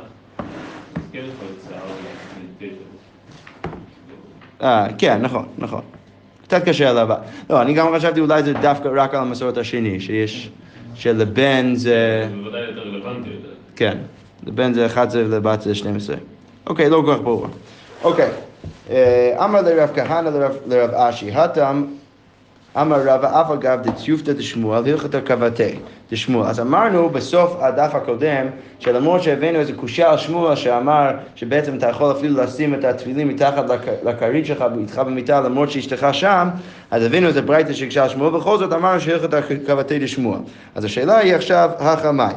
אז 0.97 1.03
כן 1.13 1.19
יכול 1.19 1.47
להיות 1.47 1.59
שיער. 1.69 1.83
אה, 4.63 4.87
כן, 4.99 5.23
נכון, 5.23 5.47
נכון. 5.59 5.83
קצת 6.49 6.65
קשה 6.65 6.91
עליו. 6.91 7.09
לא, 7.51 7.63
אני 7.63 7.75
גם 7.75 7.95
חשבתי 7.97 8.21
אולי 8.21 8.43
זה 8.43 8.53
דווקא 8.53 8.89
רק 8.95 9.15
על 9.15 9.21
המסורת 9.21 9.57
השני, 9.57 10.01
שיש, 10.01 10.51
שלבן 10.95 11.75
זה, 11.75 12.27
זה 12.31 12.37
בוודאי 12.37 12.61
יותר 12.61 12.81
רלוונטי. 12.81 13.31
כן, 13.77 13.99
לבן 14.47 14.73
זה 14.73 14.87
11 14.87 15.23
ולבת 15.25 15.61
זה 15.61 15.75
12. 15.75 16.17
אוקיי, 16.67 16.91
לא 16.91 17.03
כל 17.07 17.15
כך 17.15 17.21
ברור. 17.21 17.47
אוקיי, 18.05 18.31
אה, 18.91 19.45
אמר 19.45 19.61
לרב 19.63 19.91
כהנא 19.95 20.31
לרב, 20.67 20.91
אשי, 20.95 21.33
התם 21.33 21.85
אמר 22.81 23.03
רב 23.03 23.25
אף 23.25 23.51
אגב 23.51 23.83
דציופתא 23.83 24.33
דשמואל 24.33 24.89
הלכתא 24.89 25.21
קבתי 25.21 25.79
דשמואל. 26.13 26.47
אז 26.49 26.61
אמרנו 26.61 27.09
בסוף 27.09 27.57
הדף 27.61 27.95
הקודם, 27.95 28.47
שלמרות 28.79 29.23
שהבאנו 29.23 29.59
איזה 29.59 29.73
קושייה 29.73 30.11
על 30.11 30.19
שמואל 30.19 30.57
שאמר 30.57 31.11
שבעצם 31.35 31.77
אתה 31.77 31.89
יכול 31.89 32.11
אפילו 32.13 32.43
לשים 32.43 32.75
את 32.75 32.85
התפילין 32.85 33.29
מתחת 33.29 33.71
לכ- 33.71 34.05
לכרית 34.09 34.47
שלך 34.47 34.65
איתך 34.81 34.99
במיטה 34.99 35.41
למרות 35.41 35.71
שאשתך 35.71 36.07
שם, 36.13 36.49
אז 36.91 37.03
הבאנו 37.03 37.27
איזה 37.27 37.43
ברייתא 37.43 37.73
שהקשה 37.73 38.03
על 38.03 38.09
שמואל, 38.09 38.31
בכל 38.31 38.59
זאת 38.59 38.73
אמרנו 38.73 39.01
שהלכתא 39.01 39.41
קבתי 39.67 39.99
דשמואל. 39.99 40.39
אז 40.75 40.85
השאלה 40.85 41.19
היא 41.19 41.35
עכשיו, 41.35 41.71
החמאי. 41.79 42.33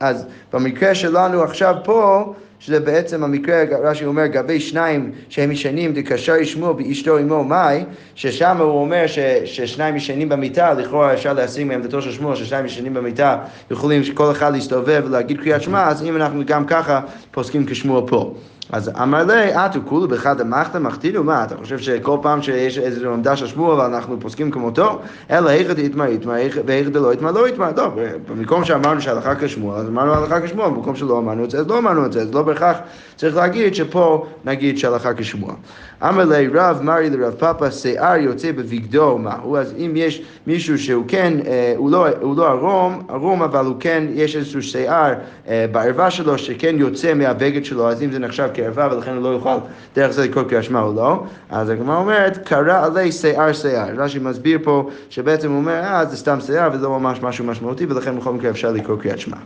אז 0.00 0.26
במקרה 0.52 0.94
שלנו 0.94 1.42
עכשיו 1.42 1.74
פה, 1.84 2.32
שזה 2.60 2.80
בעצם 2.80 3.24
המקרה, 3.24 3.62
רש"י 3.82 4.04
אומר, 4.04 4.26
גבי 4.26 4.60
שניים 4.60 5.12
שהם 5.28 5.52
ישנים, 5.52 5.92
דקשר 5.92 6.36
ישמעו 6.36 6.74
באשתו 6.74 7.16
עמו 7.16 7.44
מאי, 7.44 7.84
ששם 8.14 8.56
הוא 8.56 8.80
אומר 8.80 9.06
ש, 9.06 9.18
ששניים 9.44 9.96
ישנים 9.96 10.28
במיטה, 10.28 10.74
לכאורה 10.74 11.12
אפשר 11.12 11.32
להשיג 11.32 11.66
מעמדתו 11.66 12.02
של 12.02 12.12
שמואל, 12.12 12.36
ששניים 12.36 12.66
ישנים 12.66 12.94
במיטה, 12.94 13.38
יכולים 13.70 14.02
כל 14.14 14.30
אחד 14.30 14.52
להסתובב 14.52 15.02
ולהגיד 15.06 15.40
קריאת 15.40 15.62
שמע, 15.62 15.88
אז 15.88 16.02
אם 16.02 16.16
אנחנו 16.16 16.42
גם 16.46 16.66
ככה 16.66 17.00
פוסקים 17.30 17.66
כשמואל 17.66 18.06
פה. 18.06 18.34
אז 18.72 18.90
אמר 19.02 19.24
לי, 19.24 19.54
אתו 19.54 19.80
כולו 19.84 20.08
באחד 20.08 20.40
המחתא 20.40 20.78
מחתינו, 20.78 21.24
מה, 21.24 21.44
אתה 21.44 21.56
חושב 21.56 21.78
שכל 21.78 22.18
פעם 22.22 22.42
שיש 22.42 22.78
איזו 22.78 23.12
עמדה 23.12 23.36
של 23.36 23.46
שמואל 23.46 23.80
אנחנו 23.80 24.20
פוסקים 24.20 24.50
כמותו? 24.50 25.00
אלא 25.30 25.48
היכא 25.48 25.72
דאיתמר 25.72 26.06
איתמר, 26.06 26.34
והיכא 26.66 26.90
דלא 26.90 27.10
איתמר 27.10 27.30
לא 27.30 27.46
איתמר. 27.46 27.72
טוב, 27.72 27.94
במקום 28.28 28.64
שאמרנו 28.64 29.00
שהלכה 29.00 29.34
כשמואל, 29.34 29.80
אז 29.80 29.88
אמרנו 29.88 30.14
הלכה 30.14 30.40
כשמואל, 30.40 30.70
במקום 30.70 30.96
שלא 30.96 31.18
אמרנו 31.18 31.44
את 31.44 31.50
זה, 31.50 31.58
אז 31.58 31.68
לא 31.68 31.78
אמרנו 31.78 32.06
את 32.06 32.12
זה, 32.12 32.22
אז 32.22 32.34
לא 32.34 32.42
בהכרח 32.42 32.76
צריך 33.20 33.36
להגיד 33.36 33.74
שפה 33.74 34.26
נגיד 34.44 34.78
שהלכה 34.78 35.14
כשמואל. 35.14 35.54
אמר 36.02 36.24
לי 36.24 36.48
רב 36.54 36.80
מרי 36.82 37.10
לרב 37.10 37.34
פאפא, 37.34 37.70
שיער 37.70 38.16
יוצא 38.16 38.52
בבגדו 38.52 39.18
מהו, 39.18 39.56
אז 39.56 39.74
אם 39.78 39.92
יש 39.96 40.22
מישהו 40.46 40.78
שהוא 40.78 41.04
כן, 41.08 41.32
אה, 41.46 41.74
הוא 41.76 41.90
לא, 41.90 42.06
הוא 42.20 42.36
לא 42.36 42.48
ערום, 42.48 43.02
ערום 43.08 43.42
אבל 43.42 43.64
הוא 43.64 43.74
כן, 43.80 44.04
יש 44.14 44.36
איזשהו 44.36 44.62
שיער 44.62 45.14
אה, 45.48 45.66
בערווה 45.72 46.10
שלו 46.10 46.38
שכן 46.38 46.74
יוצא 46.78 47.14
מהבגד 47.14 47.64
שלו, 47.64 47.88
אז 47.88 48.02
אם 48.02 48.12
זה 48.12 48.18
נחשב 48.18 48.48
כערווה 48.54 48.88
ולכן 48.92 49.14
הוא 49.14 49.22
לא 49.22 49.28
יוכל 49.28 49.56
דרך 49.96 50.10
זה 50.10 50.24
לקרוא 50.24 50.44
קריאת 50.44 50.64
שמע 50.64 50.82
או 50.82 50.92
לא, 50.92 51.24
אז 51.50 51.68
הגמרא 51.68 51.96
אומרת, 51.96 52.38
קרא 52.48 52.84
עלי 52.86 53.12
שיער 53.12 53.52
שיער. 53.52 53.94
רש"י 53.96 54.18
מסביר 54.18 54.58
פה 54.62 54.90
שבעצם 55.10 55.50
הוא 55.50 55.56
אומר, 55.56 55.80
אה, 55.82 56.04
זה 56.04 56.16
סתם 56.16 56.40
שיער 56.40 56.70
וזה 56.72 56.84
לא 56.84 57.00
ממש 57.00 57.22
משהו 57.22 57.44
משמעותי 57.44 57.86
ולכן 57.86 58.18
בכל 58.18 58.32
מקרה 58.32 58.50
אפשר 58.50 58.72
לקרוא 58.72 58.96
קריאת 58.96 59.18
שמע. 59.18 59.36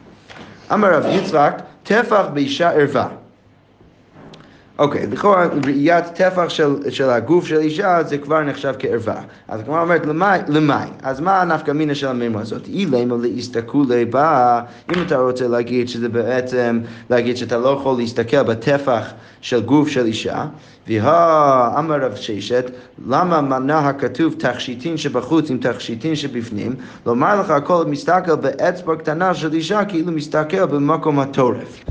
אמר 0.72 0.94
רב 0.94 1.04
יצחק, 1.08 1.62
טפח 1.82 2.24
באישה 2.34 2.70
ערווה. 2.70 3.23
אוקיי, 4.78 5.06
לכאורה 5.06 5.46
ראיית 5.64 6.04
טפח 6.04 6.48
של, 6.48 6.90
של 6.90 7.10
הגוף 7.10 7.46
של 7.46 7.58
אישה 7.58 8.02
זה 8.02 8.18
כבר 8.18 8.42
נחשב 8.42 8.74
כערווה. 8.78 9.20
אז 9.48 9.60
הגמרא 9.60 9.82
אומרת 9.82 10.06
למאי, 10.06 10.40
למאי, 10.48 10.88
אז 11.02 11.20
מה 11.20 11.40
הנפקא 11.40 11.70
מינה 11.70 11.94
של 11.94 12.06
המימה 12.06 12.40
הזאת? 12.40 12.66
אילמה 12.66 13.16
להסתכולי 13.22 14.04
בה, 14.04 14.60
אם 14.96 15.02
אתה 15.02 15.18
רוצה 15.18 15.48
להגיד 15.48 15.88
שזה 15.88 16.08
בעצם, 16.08 16.80
להגיד 17.10 17.36
שאתה 17.36 17.58
לא 17.58 17.68
יכול 17.68 17.96
להסתכל 17.96 18.42
בטפח 18.42 19.12
של 19.40 19.62
גוף 19.62 19.88
של 19.88 20.06
אישה, 20.06 20.46
והא 20.88 21.78
אמר 21.78 22.00
רב 22.00 22.14
ששת, 22.14 22.70
למה 23.08 23.40
מנע 23.40 23.78
הכתוב 23.78 24.34
תכשיטין 24.38 24.96
שבחוץ 24.96 25.50
עם 25.50 25.58
תכשיטין 25.58 26.16
שבפנים? 26.16 26.74
לומר 27.06 27.40
לך 27.40 27.50
הכל 27.50 27.84
מסתכל 27.86 28.34
באצבע 28.34 28.96
קטנה 28.96 29.34
של 29.34 29.52
אישה 29.52 29.84
כאילו 29.84 30.12
מסתכל 30.12 30.64
במקום 30.66 31.20
התורף. 31.20 31.84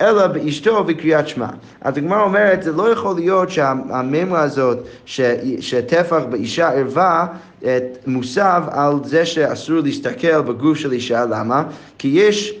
אלא 0.00 0.26
באשתו 0.26 0.84
בקריאת 0.84 1.28
שמע. 1.28 1.46
אז 1.80 1.96
הגמרא 1.96 2.22
אומרת, 2.22 2.62
זה 2.62 2.72
לא 2.72 2.92
יכול 2.92 3.14
להיות 3.14 3.50
שהמימרה 3.50 4.40
הזאת, 4.42 4.78
ש, 5.04 5.20
שטפח 5.60 6.22
באישה 6.30 6.68
ערווה, 6.70 7.26
את- 7.58 7.66
מוסב 8.06 8.62
על 8.70 8.94
זה 9.04 9.26
שאסור 9.26 9.80
להסתכל 9.80 10.40
בגוף 10.40 10.78
של 10.78 10.92
אישה, 10.92 11.24
למה? 11.24 11.64
כי 11.98 12.08
יש, 12.08 12.54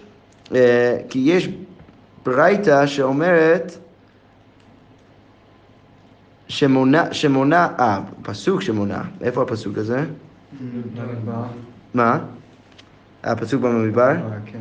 אה, 0.54 0.96
כי 1.08 1.18
יש 1.18 1.48
ברייתא 2.26 2.86
שאומרת 2.86 3.72
שמונה, 6.48 7.14
שמונה, 7.14 7.68
אה, 7.78 8.00
פסוק 8.22 8.62
שמונה, 8.62 9.02
איפה 9.20 9.42
הפסוק 9.42 9.78
הזה? 9.78 10.04
מה? 11.94 12.18
הפסוק 13.24 13.60
במדבר? 13.62 14.12
כן. 14.46 14.58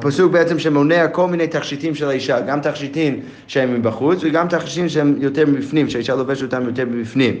פסוק 0.00 0.32
בעצם 0.32 0.58
שמונע 0.58 1.08
כל 1.08 1.26
מיני 1.26 1.46
תכשיטים 1.46 1.94
של 1.94 2.08
האישה, 2.08 2.40
גם 2.40 2.60
תכשיטים 2.60 3.20
שהם 3.46 3.74
מבחוץ 3.74 4.18
וגם 4.22 4.48
תכשיטים 4.48 4.88
שהם 4.88 5.14
יותר 5.18 5.44
מבפנים, 5.46 5.90
שהאישה 5.90 6.14
לובשת 6.14 6.42
אותם 6.42 6.62
יותר 6.66 6.84
מבפנים. 6.84 7.34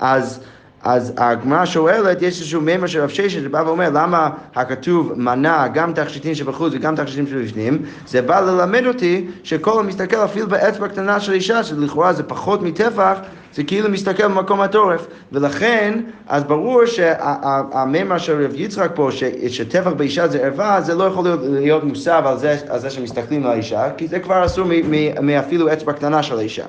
אז, 0.00 0.40
אז 0.82 1.12
הגמרא 1.16 1.64
שואלת, 1.64 2.22
יש 2.22 2.40
איזשהו 2.40 2.60
מימר 2.60 2.86
של 2.86 3.00
רב 3.00 3.08
ששת 3.08 3.30
שבא 3.42 3.62
ואומר 3.66 3.90
למה 3.90 4.30
הכתוב 4.54 5.12
מנע 5.16 5.68
גם 5.68 5.92
תכשיטים 5.92 6.34
שבחוץ 6.34 6.72
וגם 6.76 6.96
תכשיטים 6.96 7.26
שבפנים, 7.26 7.82
זה 8.06 8.22
בא 8.22 8.40
ללמד 8.40 8.86
אותי 8.86 9.26
שכל 9.42 9.80
המסתכל 9.80 10.16
אפילו 10.16 10.48
באצבע 10.48 10.88
קטנה 10.88 11.20
של 11.20 11.32
אישה, 11.32 11.64
שלכאורה 11.64 12.12
זה 12.12 12.22
פחות 12.22 12.62
מטפח, 12.62 13.18
זה 13.54 13.64
כאילו 13.64 13.88
מסתכל 13.88 14.28
במקום 14.28 14.60
התורף, 14.60 15.06
ולכן, 15.32 16.00
אז 16.28 16.44
ברור 16.44 16.86
שהמימר 16.86 18.18
של 18.18 18.44
רב 18.44 18.52
יצחק 18.54 18.90
פה, 18.94 19.08
ש- 19.12 19.24
שטפח 19.48 19.90
באישה 19.96 20.28
זה 20.28 20.38
ערווה, 20.38 20.80
זה 20.80 20.94
לא 20.94 21.04
יכול 21.04 21.24
להיות, 21.24 21.40
להיות 21.42 21.84
מוסב 21.84 22.22
על 22.26 22.38
זה, 22.38 22.56
על 22.68 22.78
זה 22.78 22.90
שמסתכלים 22.90 23.46
על 23.46 23.52
האישה, 23.52 23.90
כי 23.96 24.08
זה 24.08 24.18
כבר 24.18 24.44
אסור 24.44 24.66
מאפילו 25.22 25.72
אצבע 25.72 25.92
קטנה 25.92 26.22
של 26.22 26.38
האישה. 26.38 26.64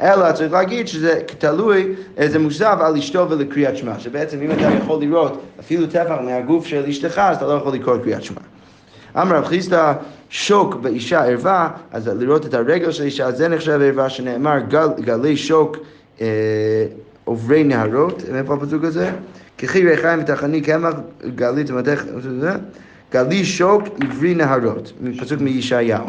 אלא 0.00 0.32
צריך 0.32 0.52
להגיד 0.52 0.88
שזה 0.88 1.20
תלוי 1.38 1.94
איזה 2.16 2.38
מוסב 2.38 2.76
על 2.80 2.96
אשתו 2.96 3.30
ולקריאת 3.30 3.76
שמע, 3.76 3.98
שבעצם 3.98 4.42
אם 4.42 4.50
אתה 4.50 4.68
יכול 4.82 5.00
לראות 5.00 5.42
אפילו 5.60 5.86
טפח 5.86 6.16
מהגוף 6.24 6.66
של 6.66 6.84
אשתך, 6.88 7.18
אז 7.18 7.36
אתה 7.36 7.46
לא 7.46 7.52
יכול 7.52 7.74
לקרוא 7.74 7.96
קריאת 7.96 8.22
שמע. 8.22 8.40
אמר 9.16 9.36
רב 9.36 9.44
חיסדא, 9.44 9.92
שוק 10.30 10.74
באישה 10.74 11.24
ערווה, 11.24 11.68
אז 11.92 12.08
לראות 12.08 12.46
את 12.46 12.54
הרגל 12.54 12.90
של 12.90 13.02
אישה, 13.02 13.30
זה 13.30 13.48
נחשב 13.48 13.80
ערווה, 13.82 14.10
שנאמר 14.10 14.58
גל, 14.68 14.88
גלי 15.00 15.36
שוק 15.36 15.76
עוברי 17.24 17.64
נהרות, 17.64 18.22
מאיפה 18.32 18.54
הפסוק 18.54 18.84
הזה? 18.84 19.10
ככי 19.58 19.84
ריחיים 19.84 20.20
ותחני 20.22 20.60
קמח, 20.60 20.94
גלי 21.34 21.64
תמתך, 21.64 22.04
גלי 23.12 23.44
שוק 23.44 23.82
עברי 24.00 24.34
נהרות, 24.34 24.92
פסוק 25.20 25.40
מישעיהו. 25.40 26.06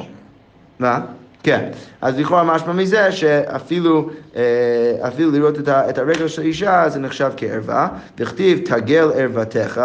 מה? 0.79 1.01
כן. 1.43 1.69
אז 2.01 2.19
לכאורה 2.19 2.43
משמע 2.43 2.73
מזה 2.73 3.11
שאפילו 3.11 4.09
אה, 4.35 5.07
אפילו 5.07 5.31
לראות 5.31 5.59
את, 5.59 5.69
את 5.69 5.97
הרגל 5.97 6.27
של 6.27 6.41
אישה 6.41 6.89
זה 6.89 6.99
נחשב 6.99 7.31
כערווה, 7.37 7.87
וכתיב 8.17 8.59
תגל 8.65 9.11
ערוותך. 9.15 9.81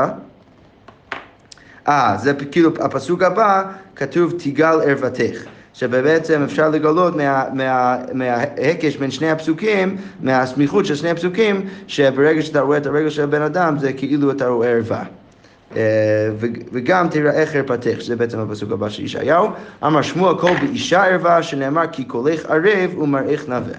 אה, 1.88 2.16
זה 2.18 2.32
כאילו 2.50 2.70
הפסוק 2.80 3.22
הבא 3.22 3.64
כתוב 3.96 4.32
תיגל 4.38 4.80
ערוותך. 4.84 5.44
שבעצם 5.78 6.42
אפשר 6.42 6.68
לגלות 6.68 7.16
מה, 7.16 7.44
מה, 7.52 7.96
מההקש 8.12 8.96
בין 8.96 9.10
שני 9.10 9.30
הפסוקים, 9.30 9.96
מהסמיכות 10.20 10.86
של 10.86 10.94
שני 10.94 11.10
הפסוקים, 11.10 11.66
שברגע 11.86 12.42
שאתה 12.42 12.60
רואה 12.60 12.78
את 12.78 12.86
הרגל 12.86 13.10
של 13.10 13.22
הבן 13.22 13.42
אדם 13.42 13.78
זה 13.78 13.92
כאילו 13.92 14.30
אתה 14.30 14.48
רואה 14.48 14.68
ערווה. 14.68 15.04
אה, 15.76 15.82
וגם 16.72 17.08
תיראה 17.08 17.46
חרפתך, 17.46 18.00
שזה 18.00 18.16
בעצם 18.16 18.38
הפסוק 18.38 18.72
הבא 18.72 18.88
של 18.88 19.04
ישעיהו. 19.04 19.48
אמר 19.86 20.02
שמואל 20.02 20.34
קול 20.38 20.52
באישה 20.60 21.04
ערווה, 21.04 21.42
שנאמר 21.42 21.86
כי 21.92 22.04
קולך 22.04 22.46
ערב 22.46 22.98
ומראך 22.98 23.48
נווה. 23.48 23.74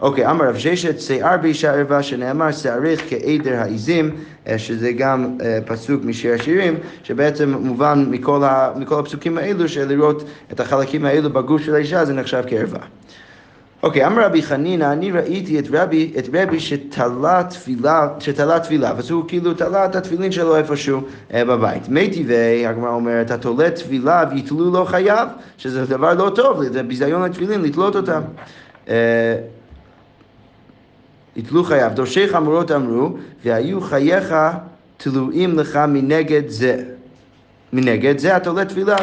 אוקיי, 0.00 0.30
אמר 0.30 0.48
רב 0.48 0.56
ששת, 0.56 1.00
שיער 1.00 1.36
באישה 1.36 1.72
ערווה, 1.72 2.02
שנאמר 2.02 2.52
שעריך 2.52 3.02
כעדר 3.08 3.54
העיזים, 3.54 4.10
אה, 4.48 4.58
שזה 4.58 4.92
גם 4.92 5.38
אה, 5.42 5.58
פסוק 5.66 6.04
משיר 6.04 6.34
השירים, 6.34 6.74
שבעצם 7.02 7.54
מובן 7.60 8.06
מכל, 8.10 8.44
ה, 8.44 8.72
מכל 8.76 8.98
הפסוקים 8.98 9.38
האלו, 9.38 9.68
שלראות 9.68 10.24
את 10.52 10.60
החלקים 10.60 11.04
האלו 11.04 11.30
בגוף 11.30 11.62
של 11.62 11.74
האישה 11.74 12.04
זה 12.04 12.14
נחשב 12.14 12.42
כערווה. 12.46 12.78
אוקיי, 13.82 14.06
אמר 14.06 14.24
רבי 14.24 14.42
חנינא, 14.42 14.92
אני 14.92 15.10
ראיתי 15.10 15.58
את 15.58 15.64
רבי, 15.72 16.12
את 16.18 16.28
רבי 16.32 16.60
שתלה 16.60 17.42
תפילה, 17.50 18.08
שתלה 18.18 18.60
תפילה, 18.60 18.90
אז 18.90 19.10
הוא 19.10 19.24
כאילו 19.28 19.54
תלה 19.54 19.84
את 19.84 19.96
התפילין 19.96 20.32
שלו 20.32 20.56
איפשהו 20.56 21.00
אה, 21.34 21.44
בבית. 21.44 21.88
מי 21.88 22.10
טבעי, 22.10 22.66
הגמרא 22.66 22.90
אומרת, 22.90 23.26
אתה 23.26 23.38
תולה 23.38 23.70
תפילה 23.70 24.24
ויתלו 24.30 24.70
לו 24.70 24.84
חייו, 24.84 25.28
שזה 25.58 25.86
דבר 25.86 26.14
לא 26.14 26.30
טוב, 26.34 26.64
זה 26.64 26.82
ביזיון 26.82 27.22
לתפילין, 27.22 27.62
לתלות 27.62 27.96
אותם. 27.96 28.20
אה, 28.88 29.36
יתלו 31.36 31.64
חייו. 31.64 31.90
דורשי 31.94 32.28
חמורות 32.28 32.70
אמרו, 32.70 33.16
והיו 33.44 33.80
חייך 33.80 34.34
תלויים 34.96 35.58
לך 35.58 35.76
מנגד 35.88 36.48
זה. 36.48 36.82
מנגד 37.72 38.18
זה 38.18 38.36
התולה 38.36 38.64
תפילה. 38.64 38.96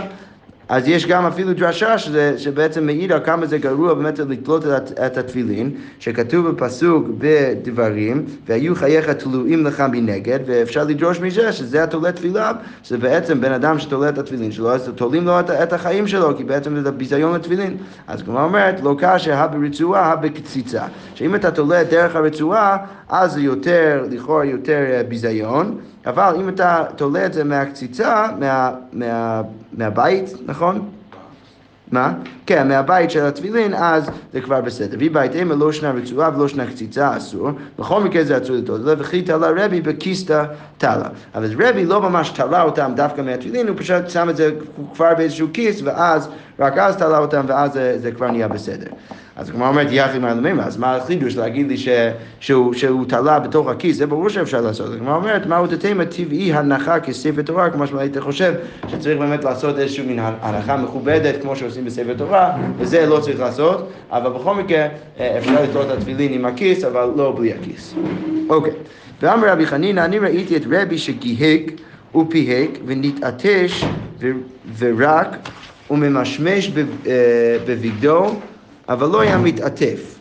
אז 0.70 0.88
יש 0.88 1.08
גם 1.08 1.26
אפילו 1.26 1.54
דרשה 1.54 1.98
שזה, 1.98 2.34
שבעצם 2.38 2.86
מעיד 2.86 3.12
על 3.12 3.20
כמה 3.26 3.46
זה 3.46 3.58
גרוע 3.58 3.94
באמת 3.94 4.20
לתלות 4.20 4.66
את, 4.66 5.00
את 5.06 5.18
התפילין, 5.18 5.72
שכתוב 6.00 6.50
בפסוק 6.50 7.08
בדברים, 7.18 8.26
והיו 8.48 8.76
חייך 8.76 9.10
תלויים 9.10 9.66
לך 9.66 9.84
מנגד, 9.92 10.40
ואפשר 10.46 10.84
לדרוש 10.84 11.20
מזה 11.20 11.52
שזה 11.52 11.84
התולה 11.84 12.12
תפילה, 12.12 12.52
שזה 12.84 12.98
בעצם 12.98 13.42
בן 13.42 13.52
אדם 13.52 13.80
שתולה 13.80 14.10
את 14.10 14.18
התפילין 14.18 14.52
שלו, 14.52 14.72
אז 14.72 14.92
תולים 14.96 15.26
לו 15.26 15.40
את, 15.40 15.50
את 15.50 15.74
החיים 15.74 16.08
שלו, 16.08 16.38
כי 16.38 16.44
בעצם 16.44 16.84
זה 16.84 16.92
ביזיון 16.92 17.36
לתפילין. 17.36 17.78
אז 18.08 18.22
כמו 18.22 18.42
אומרת, 18.42 18.82
לא 18.84 18.96
קשה, 19.00 19.40
הא 19.40 19.48
ברצועה, 19.48 20.10
הא 20.10 20.16
בקציצה. 20.16 20.84
שאם 21.16 21.36
אתה 21.36 21.52
תולה 21.52 21.84
דרך 21.84 22.16
הרצועה, 22.16 22.78
אז 23.10 23.34
זה 23.34 23.42
יותר, 23.42 24.06
לכאורה 24.12 24.46
יותר 24.46 24.84
אה, 24.92 25.04
ביזיון. 25.04 25.78
אבל 26.06 26.36
אם 26.40 26.50
אתה 26.50 26.84
תולה 26.96 27.26
את 27.26 27.34
זה 27.34 27.44
מהקציצה, 27.44 28.28
מה, 28.40 28.72
מה, 28.94 29.42
מהבית, 29.74 30.34
נכון? 30.46 30.90
מה? 31.92 32.14
כן, 32.46 32.68
מהבית 32.68 33.12
של 33.12 33.26
התפילין, 33.26 33.74
אז 33.74 34.10
זה 34.34 34.42
כבר 34.42 34.62
בסדר. 34.62 34.98
והיא 34.98 35.12
בית 35.12 35.36
אימה 35.36 35.56
לא 35.56 35.72
שנה 35.72 35.92
רצועה 35.92 36.30
ולא 36.36 36.48
שנה 36.48 36.66
קציצה 36.66 37.18
אסור, 37.18 37.50
בכל 37.80 38.04
מקרה 38.04 38.24
זה 38.24 38.38
אסור 38.44 38.56
לטעות. 38.56 38.82
וכי 38.86 39.22
תלה 39.22 39.50
רבי 39.56 39.82
בכיסתא 39.82 40.44
תלה. 40.78 41.10
אבל 41.36 41.68
רבי 41.68 41.86
לא 41.86 42.02
ממש 42.02 42.30
תלה 42.30 42.62
אותם 42.62 42.92
דווקא 42.96 43.22
מהתפילין, 43.22 43.68
הוא 43.68 43.78
פשוט 43.80 44.10
שם 44.10 44.30
את 44.30 44.38
זה 44.38 44.52
כבר 44.94 45.14
באיזשהו 45.18 45.48
כיס, 45.54 45.82
ואז, 45.84 46.30
רק 46.60 46.78
אז 46.78 46.98
תלה 46.98 47.18
אותם, 47.18 47.46
ואז 47.48 47.74
זה, 47.74 48.00
זה 48.00 48.12
כבר 48.12 48.32
נהיה 48.32 48.48
בסדר. 48.48 48.88
אז 49.36 49.50
כמו 49.50 49.68
אומרת 49.68 49.88
יחי 49.92 50.20
מעלמים, 50.20 50.60
אז 50.60 50.78
מה 50.78 50.96
החידוש 50.96 51.36
להגיד 51.36 51.68
לי 51.68 51.78
ש, 51.78 51.88
שהוא, 52.40 52.74
שהוא 52.74 53.06
תלה 53.06 53.40
בתוך 53.40 53.68
הכיס, 53.68 53.98
זה 53.98 54.08
ברור 54.08 54.30
שאפשר 54.30 54.62
לעשות. 54.62 54.90
כמו 55.00 55.16
אומרת, 55.16 55.46
מהו 55.46 55.68
תתימה 55.68 56.06
טבעי 56.06 56.54
הנחה 56.54 57.00
כספר 57.00 57.42
תורה, 57.42 57.70
כמו 57.70 57.88
שהיית 57.88 58.18
חושב, 58.18 58.54
שצריך 58.88 59.20
באמת 59.20 59.44
לעשות 59.44 59.80
איזושהי 59.80 60.06
מין 60.06 60.20
הנחה 60.42 60.78
מכובדת, 60.78 61.42
כמו 61.42 61.56
שעושים 61.56 61.86
בספר 61.86 62.14
תורה, 62.18 62.58
וזה 62.78 63.06
לא 63.06 63.20
צריך 63.20 63.40
לעשות, 63.40 63.90
אבל 64.12 64.32
בכל 64.32 64.56
מקרה 64.56 64.88
אה, 65.20 65.38
אפשר 65.38 65.64
לתלות 65.64 65.86
את 65.86 65.98
התפילין 65.98 66.34
עם 66.34 66.46
הכיס, 66.46 66.84
אבל 66.84 67.10
לא 67.16 67.36
בלי 67.38 67.54
הכיס. 67.54 67.96
אוקיי, 68.50 68.74
ואמר 69.22 69.50
רבי 69.50 69.66
חנינא, 69.66 70.00
אני 70.00 70.20
ראיתי 70.20 70.58
את 70.58 70.64
רבי 70.72 70.98
שגיהק 70.98 71.62
ופיהק 72.16 72.70
ונתעטש 72.86 73.86
ורק 74.78 75.38
וממשמש 75.92 76.72
אה, 77.08 77.58
בבגדו 77.66 78.36
אבל 78.90 79.08
לא 79.08 79.22
היה 79.22 79.38
מתעטף. 79.38 80.20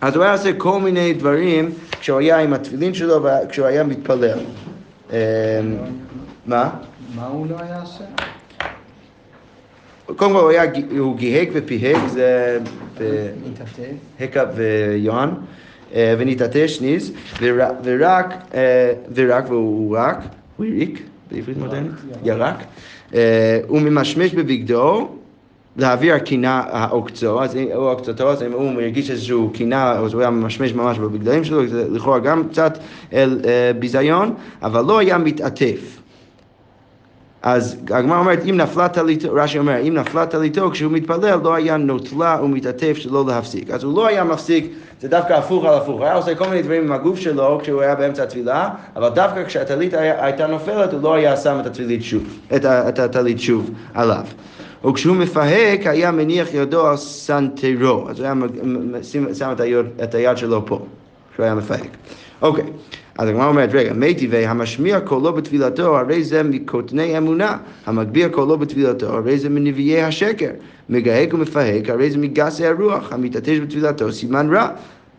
אז 0.00 0.16
הוא 0.16 0.24
היה 0.24 0.32
עושה 0.32 0.52
כל 0.52 0.80
מיני 0.80 1.12
דברים 1.12 1.70
כשהוא 2.00 2.18
היה 2.18 2.38
עם 2.38 2.52
התפילין 2.52 2.94
שלו 2.94 3.22
וכשהוא 3.24 3.66
היה 3.66 3.84
מתפלל. 3.84 4.38
אמ, 5.10 5.16
מה? 6.46 6.70
מה 7.14 7.26
הוא 7.26 7.46
לא 7.50 7.56
היה 7.60 7.80
עושה? 7.80 8.04
קודם 10.16 10.32
כל 10.32 10.40
הוא 10.40 10.50
היה, 10.50 10.62
הוא 10.98 11.16
גיהק 11.16 11.48
ופיהק, 11.52 11.96
זה. 12.08 12.58
הקה 14.20 14.44
ויוהן, 14.54 15.28
אה, 15.94 16.14
ונתעטש 16.18 16.76
שניז, 16.76 17.12
ור- 17.42 17.74
ורק, 17.84 18.34
אה, 18.54 18.92
ורק, 19.14 19.44
והוא 19.48 19.96
רק, 19.98 20.18
הוא 20.56 20.66
הריק, 20.66 21.02
בעברית 21.30 21.56
מודרנית, 21.58 21.92
ירק, 22.24 22.54
אה, 23.14 23.60
הוא 23.68 23.80
ממשמש 23.80 24.34
בבגדו, 24.34 25.08
להעביר 25.76 26.18
קינה 26.18 26.62
העוקצו, 26.70 27.42
אז 27.42 27.56
אם 27.56 27.66
הוא 27.74 27.90
עוקצתו, 27.90 28.30
אז 28.30 28.42
אם 28.42 28.52
הוא 28.52 28.72
מרגיש 28.72 29.10
איזשהו 29.10 29.50
קינה, 29.54 29.92
אז 29.92 30.12
הוא 30.14 30.20
היה 30.20 30.30
ממשמש 30.30 30.72
ממש 30.74 30.98
בבגדלים 30.98 31.44
שלו, 31.44 31.66
זה 31.66 31.86
לכאורה 31.90 32.18
גם 32.18 32.48
קצת 32.48 32.78
אל, 33.12 33.40
אה, 33.44 33.72
ביזיון, 33.78 34.34
אבל 34.62 34.84
לא 34.84 34.98
היה 34.98 35.18
מתעטף. 35.18 36.02
אז 37.42 37.76
הגמרא 37.90 38.18
אומרת, 38.18 38.38
אם 38.50 38.56
נפלה 38.56 38.88
טליתו, 38.88 39.28
רש"י 39.34 39.58
אומר, 39.58 39.76
אם 39.88 39.94
נפלה 39.94 40.26
טליתו, 40.26 40.70
כשהוא 40.70 40.92
מתפלל, 40.92 41.40
לא 41.42 41.54
היה 41.54 41.76
נוטלה 41.76 42.38
ומתעטף 42.42 42.96
שלא 42.96 43.24
להפסיק. 43.26 43.70
אז 43.70 43.84
הוא 43.84 43.96
לא 43.96 44.06
היה 44.06 44.24
מפסיק, 44.24 44.72
זה 45.00 45.08
דווקא 45.08 45.32
הפוך 45.32 45.64
על 45.64 45.74
הפוך. 45.74 45.96
הוא 45.96 46.04
היה 46.04 46.14
עושה 46.14 46.34
כל 46.34 46.48
מיני 46.48 46.62
דברים 46.62 46.82
עם 46.82 46.92
הגוף 46.92 47.18
שלו 47.18 47.58
כשהוא 47.62 47.82
היה 47.82 47.94
באמצע 47.94 48.22
התפילה, 48.22 48.68
אבל 48.96 49.08
דווקא 49.08 49.44
כשהטלית 49.44 49.94
הייתה 49.94 50.46
נופלת, 50.46 50.92
הוא 50.92 51.02
לא 51.02 51.14
היה 51.14 51.36
שם 51.36 51.58
את 51.60 51.66
הטלית 51.66 52.02
שוב, 52.02 52.22
את 52.58 52.98
הטלית 52.98 53.40
שוב 53.40 53.70
עליו. 53.94 54.24
וכשהוא 54.84 55.16
מפהק, 55.16 55.86
היה 55.86 56.10
מניח 56.10 56.48
ידו 56.54 56.86
על 56.86 56.96
סנטרו. 56.96 58.08
אז 58.08 58.20
הוא 58.20 58.26
היה 58.26 58.34
שם 59.34 59.52
את 60.02 60.14
היד, 60.14 60.36
שלו 60.36 60.66
פה, 60.66 60.86
כשהוא 61.32 61.44
היה 61.44 61.54
מפהק. 61.54 61.88
אוקיי, 62.42 62.64
אז 63.18 63.28
הגמרא 63.28 63.48
אומרת, 63.48 63.70
רגע, 63.72 63.92
מי 63.92 64.14
טבעי, 64.14 64.46
המשמיע 64.46 65.00
קולו 65.00 65.32
בתפילתו, 65.32 65.98
הרי 65.98 66.24
זה 66.24 66.42
מקוטני 66.42 67.18
אמונה, 67.18 67.56
המגביר 67.86 68.28
קולו 68.28 68.58
בתפילתו, 68.58 69.06
הרי 69.06 69.38
זה 69.38 69.48
מנביאי 69.48 70.02
השקר, 70.02 70.50
מגהק 70.88 71.34
ומפהק, 71.34 71.90
הרי 71.90 72.10
זה 72.10 72.18
מגסי 72.18 72.66
הרוח, 72.66 73.12
המתעטש 73.12 73.58
בתפילתו, 73.58 74.12
סימן 74.12 74.54
רע, 74.54 74.68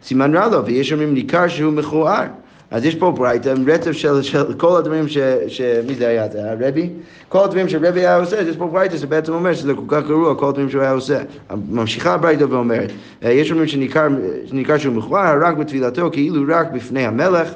סימן 0.04 0.36
רע 0.36 0.48
לו, 0.48 0.66
ויש 0.66 0.92
אומרים 0.92 1.14
ניכר 1.14 1.48
שהוא 1.48 1.74
מכוער. 1.74 2.26
אז 2.74 2.86
יש 2.86 2.96
פה 2.96 3.12
ברייתא 3.12 3.54
רצף 3.68 3.92
של, 3.92 4.22
של 4.22 4.54
כל 4.54 4.78
הדברים 4.78 5.08
ש, 5.08 5.18
ש... 5.48 5.62
מי 5.88 5.96
זה 5.96 6.08
היה? 6.08 6.28
זה 6.32 6.38
היה 6.44 6.54
רבי? 6.68 6.90
כל 7.30 7.44
הדברים 7.44 7.70
שרבי 7.70 8.00
היה 8.00 8.18
עושה, 8.18 8.42
יש 8.42 8.58
פה 8.58 8.68
ברייתא 8.68 8.98
שבעצם 8.98 9.34
אומר 9.34 9.54
שזה 9.54 9.74
כל 9.74 9.82
כך 9.88 10.08
גרוע, 10.08 10.36
כל 10.36 10.50
הדברים 10.50 10.70
שהוא 10.70 10.82
היה 10.82 10.92
עושה. 10.92 11.22
ממשיכה 11.70 12.14
הברייתא 12.14 12.46
ואומרת, 12.50 12.92
אה, 13.24 13.32
יש 13.32 13.52
אומרים 13.52 13.68
שניכר, 13.68 14.08
שניכר 14.46 14.78
שהוא 14.78 14.96
מכוער 14.96 15.38
רק 15.42 15.58
בתפילתו, 15.58 16.10
כאילו 16.12 16.44
רק 16.48 16.72
בפני 16.72 17.06
המלך. 17.06 17.54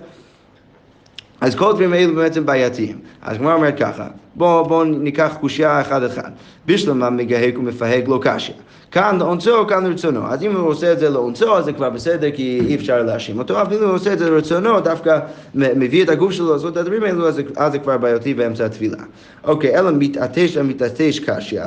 אז 1.42 1.56
כל 1.56 1.70
הדברים 1.70 1.94
האלו 1.94 2.16
בעצם 2.16 2.46
בעייתיים. 2.46 2.98
אז 3.22 3.36
הגמרא 3.36 3.54
אומרת 3.54 3.80
ככה, 3.80 4.08
בואו 4.36 4.66
בוא 4.66 4.86
ניקח 4.86 5.38
קושייה 5.42 5.82
אחד 5.82 6.04
אחד. 6.04 6.32
בשלמה 6.66 7.10
מגהק 7.10 7.58
ומפהק 7.58 8.08
לא 8.08 8.20
קשיא. 8.22 8.54
כאן 8.92 9.18
לאונצו, 9.20 9.68
כאן 9.68 9.86
לרצונו. 9.86 10.28
אז 10.28 10.44
אם 10.44 10.56
הוא 10.56 10.70
עושה 10.70 10.94
את 10.94 11.00
זה 11.00 11.10
לאונצו, 11.10 11.58
אז 11.58 11.66
זה 11.66 11.74
כבר 11.74 11.90
בסדר, 11.90 12.32
כי 12.32 12.62
אי 12.68 12.76
אפשר 12.76 13.04
להאשים 13.04 13.40
אותו. 13.40 13.62
אבל 13.62 13.78
אם 13.78 13.84
הוא 13.84 13.94
עושה 13.94 14.14
את 14.14 14.20
זה 14.20 14.30
לרצונו, 14.30 14.80
דווקא 14.80 15.20
מביא 15.56 16.04
את 16.04 16.10
הגוף 16.10 16.32
שלו 16.32 16.54
לעשות 16.54 16.72
את 16.74 16.78
הדברים 16.78 17.04
האלו, 17.04 17.28
אז 17.28 17.42
אז 17.56 17.72
זה 17.72 17.80
כבר 17.80 17.98
בעייתי 17.98 18.34
באמצע 18.34 18.66
התפילה. 18.66 18.98
אוקיי, 19.44 19.80
אלא 19.80 19.92
מתעטש 19.92 20.58
המתעטש 20.58 21.20
קשיא. 21.20 21.64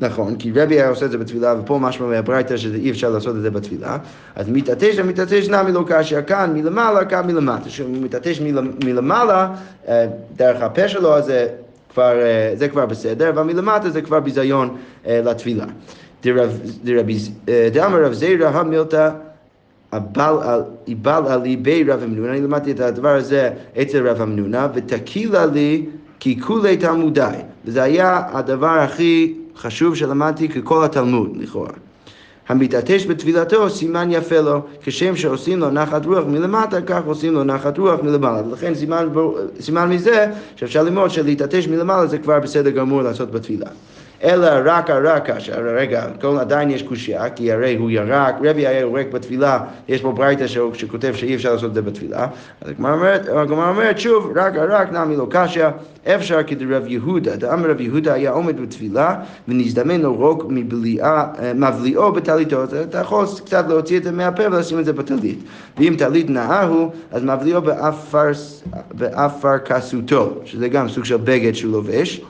נכון, 0.00 0.36
כי 0.36 0.52
רבי 0.54 0.74
היה 0.74 0.88
עושה 0.88 1.06
את 1.06 1.10
זה 1.10 1.18
בתפילה, 1.18 1.54
ופה 1.60 1.78
משמע 1.78 2.06
מהברייתא 2.06 2.56
שאי 2.56 2.90
אפשר 2.90 3.10
לעשות 3.10 3.36
את 3.36 3.42
זה 3.42 3.50
בתפילה. 3.50 3.98
אז 4.36 4.48
מתעטש 4.48 4.98
המתעטש 4.98 5.48
נמי 5.48 5.72
לא 5.72 5.84
קשיא, 5.88 6.22
כאן 6.22 6.50
מלמעלה, 6.54 7.04
כאן 7.04 7.26
מלמטה. 7.26 7.68
כשהוא 7.68 7.90
מתעטש 8.02 8.40
מל- 8.40 8.70
מלמעלה, 8.84 9.48
אה, 9.88 10.06
דרך 10.36 10.62
הפה 10.62 10.88
שלו, 10.88 11.14
אז 11.16 11.32
כבר, 11.92 12.20
אה, 12.20 12.52
זה 12.56 12.68
כבר 12.68 12.86
בסדר, 12.86 13.28
אבל 13.28 13.42
מלמטה 13.42 13.90
זה 13.90 14.02
כבר 14.02 14.20
ביזיון 14.20 14.76
אה, 15.06 15.20
לתפילה. 15.24 15.64
דאמר 17.72 18.04
רב 18.04 18.12
זירא 18.12 18.48
המילתא 18.48 19.10
על- 20.14 20.62
איבל 20.88 21.22
עלי 21.28 21.56
בי 21.56 21.84
רב 21.88 22.02
המנונה, 22.02 22.32
אני 22.32 22.40
למדתי 22.40 22.70
את 22.70 22.80
הדבר 22.80 23.14
הזה 23.16 23.50
אצל 23.82 24.08
רב 24.08 24.20
המנונה, 24.22 24.68
ותקילה 24.74 25.46
לי 25.46 25.86
כי 26.20 26.40
כולי 26.40 26.76
תלמודי. 26.76 27.22
וזה 27.64 27.82
היה 27.82 28.22
הדבר 28.32 28.66
הכי 28.78 29.34
חשוב 29.56 29.94
שלמדתי 29.94 30.48
ככל 30.48 30.84
התלמוד, 30.84 31.36
לכאורה. 31.36 31.70
המתעטש 32.48 33.06
בתפילתו, 33.06 33.70
סימן 33.70 34.08
יפה 34.10 34.40
לו, 34.40 34.60
כשם 34.82 35.16
שעושים 35.16 35.58
לו 35.58 35.70
נחת 35.70 36.06
רוח 36.06 36.24
מלמטה, 36.26 36.82
כך 36.82 37.00
עושים 37.06 37.32
לו 37.34 37.44
נחת 37.44 37.78
רוח 37.78 38.00
מלמעלה. 38.02 38.48
ולכן 38.48 38.74
סימן, 38.74 39.08
סימן 39.60 39.90
מזה 39.90 40.26
שאפשר 40.56 40.82
ללמוד 40.82 41.10
שלהתעטש 41.10 41.66
מלמעלה 41.68 42.06
זה 42.06 42.18
כבר 42.18 42.40
בסדר 42.40 42.70
גמור 42.70 43.02
לעשות 43.02 43.30
בתפילה. 43.30 43.66
אלא 44.24 44.48
רק 44.64 44.90
הרק 44.90 45.30
קשה. 45.30 45.56
רגע, 45.56 46.06
כל 46.20 46.38
עדיין 46.40 46.70
יש 46.70 46.82
קושייה, 46.82 47.30
כי 47.30 47.52
הרי 47.52 47.76
הוא 47.76 47.90
ירק, 47.90 48.34
רבי 48.44 48.66
היה 48.66 48.80
יורק 48.80 49.06
בתפילה, 49.12 49.60
יש 49.88 50.02
פה 50.02 50.12
ברייתא 50.12 50.46
שכותב 50.46 51.12
שאי 51.14 51.34
אפשר 51.34 51.52
לעשות 51.52 51.68
את 51.68 51.74
זה 51.74 51.82
בתפילה. 51.82 52.26
אז 52.60 52.70
הגמרא 52.70 52.92
אומרת, 52.92 53.28
אומרת 53.50 53.98
שוב, 53.98 54.32
רק 54.36 54.56
הרק 54.56 54.92
נמי 54.92 55.16
לא 55.16 55.26
קשה, 55.30 55.70
אפשר 56.06 56.42
כדרב 56.42 56.86
יהודה. 56.86 57.36
דאמר 57.36 57.70
רב 57.70 57.80
יהודה 57.80 58.12
היה 58.12 58.30
עומד 58.30 58.60
בתפילה 58.60 59.16
ונזדמן 59.48 60.00
לו 60.00 60.14
רוק 60.14 60.44
אה, 61.02 61.52
מבליעו 61.54 62.12
בטליתו, 62.12 62.64
אתה 62.64 62.98
יכול 62.98 63.26
קצת 63.44 63.64
להוציא 63.68 63.98
את 63.98 64.02
זה 64.02 64.12
מהפה 64.12 64.42
ולשים 64.46 64.78
את 64.78 64.84
זה 64.84 64.92
בטלית. 64.92 65.38
ואם 65.78 65.94
טלית 65.98 66.30
נאה 66.30 66.62
הוא, 66.62 66.90
אז 67.12 67.22
מבליעו 67.22 67.62
באפר, 68.94 69.58
כסותו, 69.58 70.34
שזה 70.44 70.68
גם 70.68 70.88
סוג 70.88 71.04
של 71.04 71.16
בגד 71.16 71.52
שהוא 71.52 71.72
לובש. 71.72 72.20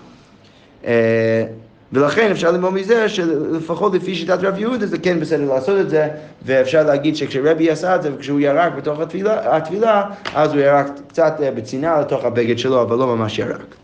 ולכן 1.92 2.31
אפשר 2.31 2.50
ללמוד 2.50 2.72
מזה 2.72 3.09
שלפחות 3.09 3.94
לפי 3.94 4.14
שיטת 4.14 4.38
רבי 4.42 4.58
יהודה 4.59 4.87
זה 4.87 4.98
כן 4.98 5.20
בסדר 5.20 5.55
לעשות 5.55 5.81
את 5.81 5.90
זה 5.90 6.09
ואפשר 6.42 6.83
להגיד 6.83 7.16
שכשרבי 7.16 7.70
עשה 7.70 7.96
את 7.96 8.03
זה 8.03 8.14
וכשהוא 8.14 8.40
ירק 8.40 8.72
בתוך 8.76 9.00
התפילה, 9.00 9.57
התפילה 9.57 10.05
אז 10.35 10.53
הוא 10.53 10.61
ירק 10.61 10.87
קצת 11.09 11.35
אה, 11.42 11.50
בצנעה 11.50 12.00
לתוך 12.00 12.24
הבגד 12.24 12.59
שלו 12.59 12.83
אבל 12.83 12.96
לא 12.96 13.16
ממש 13.16 13.38
ירק. 13.38 13.74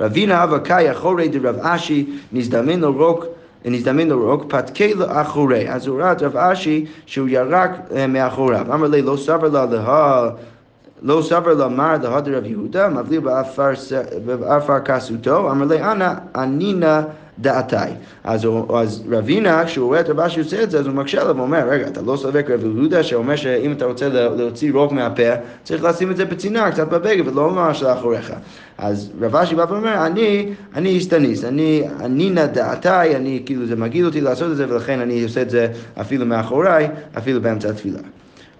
רבינא 0.00 0.44
הוה 0.44 0.67
קאי 0.67 0.90
אחורי 0.90 1.28
דרב 1.28 1.56
אשי 1.60 2.06
נזדמן 2.32 2.80
לו 2.80 2.92
רוק 2.92 3.26
נזדמן 3.68 4.08
לו 4.08 4.30
רוק, 4.30 4.44
פתקיה 4.48 4.94
לאחוריה. 4.94 5.68
אז 5.70 5.86
הוא 5.86 6.00
ראה 6.00 6.12
את 6.12 6.22
רב 6.22 6.36
אשי 6.36 6.86
שהוא 7.06 7.28
ירק 7.28 7.70
אה, 7.96 8.06
מאחוריו. 8.06 8.74
אמר 8.74 8.86
ליה, 8.86 9.02
לא 9.02 9.16
סבר 9.16 9.48
לה 9.48 9.66
לה... 9.66 10.30
לא 11.02 11.22
סבר 11.22 11.54
לה 11.54 11.66
מר 11.66 11.78
להא 11.78 11.96
דרב 12.02 12.46
יהודה, 12.46 12.88
מבליעו 12.88 13.20
באפר 14.24 14.80
כסותו, 14.84 15.50
אמר 15.50 15.66
ליה, 15.66 15.82
אנא, 15.82 16.12
אנינא 16.36 17.02
דעתאי. 17.38 17.76
אז, 18.24 18.46
אז 18.74 19.02
רבינא, 19.10 19.64
כשהוא 19.64 19.86
רואה 19.86 20.00
את 20.00 20.10
רב 20.10 20.20
אשי 20.20 20.40
עושה 20.40 20.62
את 20.62 20.70
זה, 20.70 20.78
אז 20.78 20.86
הוא 20.86 20.94
מקשה 20.94 21.20
עליו 21.22 21.36
ואומר, 21.36 21.68
רגע, 21.68 21.86
אתה 21.86 22.00
לא 22.02 22.16
סובר 22.16 22.50
כרב 22.50 22.64
יהודה 22.64 23.02
שאומר 23.02 23.36
שאם 23.36 23.72
אתה 23.72 23.84
רוצה 23.84 24.08
לה- 24.08 24.28
להוציא 24.28 24.72
רוק 24.72 24.92
מהפה, 24.92 25.22
צריך 25.64 25.84
לשים 25.84 26.10
את 26.10 26.16
זה 26.16 26.24
בצנעה, 26.24 26.72
קצת 26.72 26.88
בבגד, 26.88 27.28
ולא 27.28 27.50
ממש 27.50 27.82
לאחוריך. 27.82 28.32
אז 28.78 29.10
רב 29.20 29.36
אשי 29.36 29.54
בא 29.54 29.66
ואומר, 29.68 30.06
אני, 30.06 30.52
אני 30.74 30.88
איסטניס, 30.88 31.44
אני, 31.44 31.82
אני 32.00 32.30
נדעתי, 32.30 33.16
אני, 33.16 33.42
כאילו 33.46 33.66
זה 33.66 33.76
מגעיל 33.76 34.06
אותי 34.06 34.20
לעשות 34.20 34.50
את 34.52 34.56
זה, 34.56 34.66
ולכן 34.68 35.00
אני 35.00 35.22
עושה 35.22 35.42
את 35.42 35.50
זה 35.50 35.68
אפילו 36.00 36.26
מאחוריי, 36.26 36.88
אפילו 37.18 37.40
באמצע 37.42 37.68
התפילה. 37.68 37.98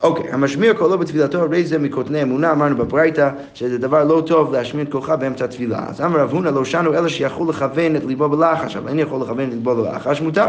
אוקיי, 0.03 0.33
המשמיע 0.33 0.75
קולו 0.75 0.99
בתפילתו, 0.99 1.39
הרי 1.39 1.65
זה 1.65 1.79
מקוטני 1.79 2.23
אמונה, 2.23 2.53
אמרנו 2.53 2.77
בברייתא, 2.77 3.31
שזה 3.55 3.79
דבר 3.79 4.05
לא 4.05 4.23
טוב 4.27 4.53
להשמיע 4.53 4.85
את 4.85 4.91
קולך 4.91 5.11
באמצע 5.11 5.45
התפילה. 5.45 5.85
אז 5.89 6.01
אמר 6.01 6.21
רב 6.21 6.31
הונא, 6.33 6.49
לא 6.49 6.65
שנו 6.65 6.95
אלא 6.95 7.09
שיכול 7.09 7.49
לכוון 7.49 7.97
את 7.97 8.05
ליבו 8.05 8.29
בלחש, 8.29 8.77
אבל 8.77 8.89
אין 8.89 8.99
יכול 8.99 9.21
לכוון 9.21 9.45
את 9.49 9.53
ליבו 9.53 9.77
בלחש, 9.77 10.21
מותר. 10.21 10.47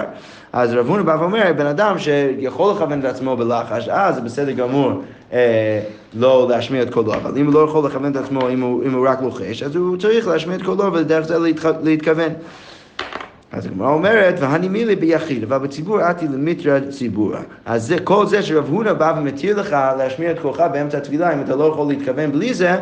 אז 0.54 0.74
רב 0.74 0.88
הונא 0.88 1.04
בא 1.04 1.18
ואומר, 1.20 1.54
בן 1.58 1.66
אדם 1.66 2.00
שיכול 2.00 2.72
לכוון 2.72 3.00
את 3.00 3.06
עצמו 3.06 3.38
בלחש, 3.38 3.90
אז 3.90 4.16
זה 4.16 4.22
בסדר 4.22 4.52
גמור 4.52 4.92
אה, 5.34 5.82
לא 6.14 6.48
להשמיע 6.50 6.82
את 6.82 6.94
קולו, 6.94 7.14
אבל 7.14 7.38
אם 7.38 7.46
הוא 7.46 7.54
לא 7.54 7.60
יכול 7.60 7.86
לכוון 7.86 8.12
את 8.12 8.16
עצמו, 8.16 8.50
אם 8.50 8.62
הוא, 8.62 8.84
אם 8.84 8.94
הוא 8.94 9.08
רק 9.10 9.22
לוחש, 9.22 9.64
אז 9.64 9.76
הוא 9.76 9.98
צריך 9.98 10.28
להשמיע 10.28 10.56
את 10.56 10.62
קולו 10.62 10.94
ודרך 10.94 11.28
זה 11.28 11.38
להתכוון. 11.84 12.32
אז 13.52 13.66
הגמרא 13.66 13.90
אומרת, 13.90 14.36
והני 14.40 14.68
מילי 14.70 14.96
ביחיד, 14.96 15.44
אבל 15.44 15.58
בציבור 15.58 16.10
אתי 16.12 16.26
למיטרא 16.28 16.80
ציבורא. 16.90 17.38
אז 17.66 17.88
זה, 17.88 17.96
כל 18.04 18.26
זה 18.28 18.42
שרב 18.44 18.70
הונא 18.70 18.94
בא 18.94 19.14
ומתיר 19.18 19.60
לך 19.60 19.76
להשמיע 19.98 20.32
את 20.32 20.40
קולך 20.40 20.64
באמצע 20.74 20.98
התפילה, 20.98 21.34
אם 21.34 21.42
אתה 21.42 21.56
לא 21.56 21.64
יכול 21.64 21.88
להתכוון 21.88 22.32
בלי 22.32 22.54
זה, 22.54 22.76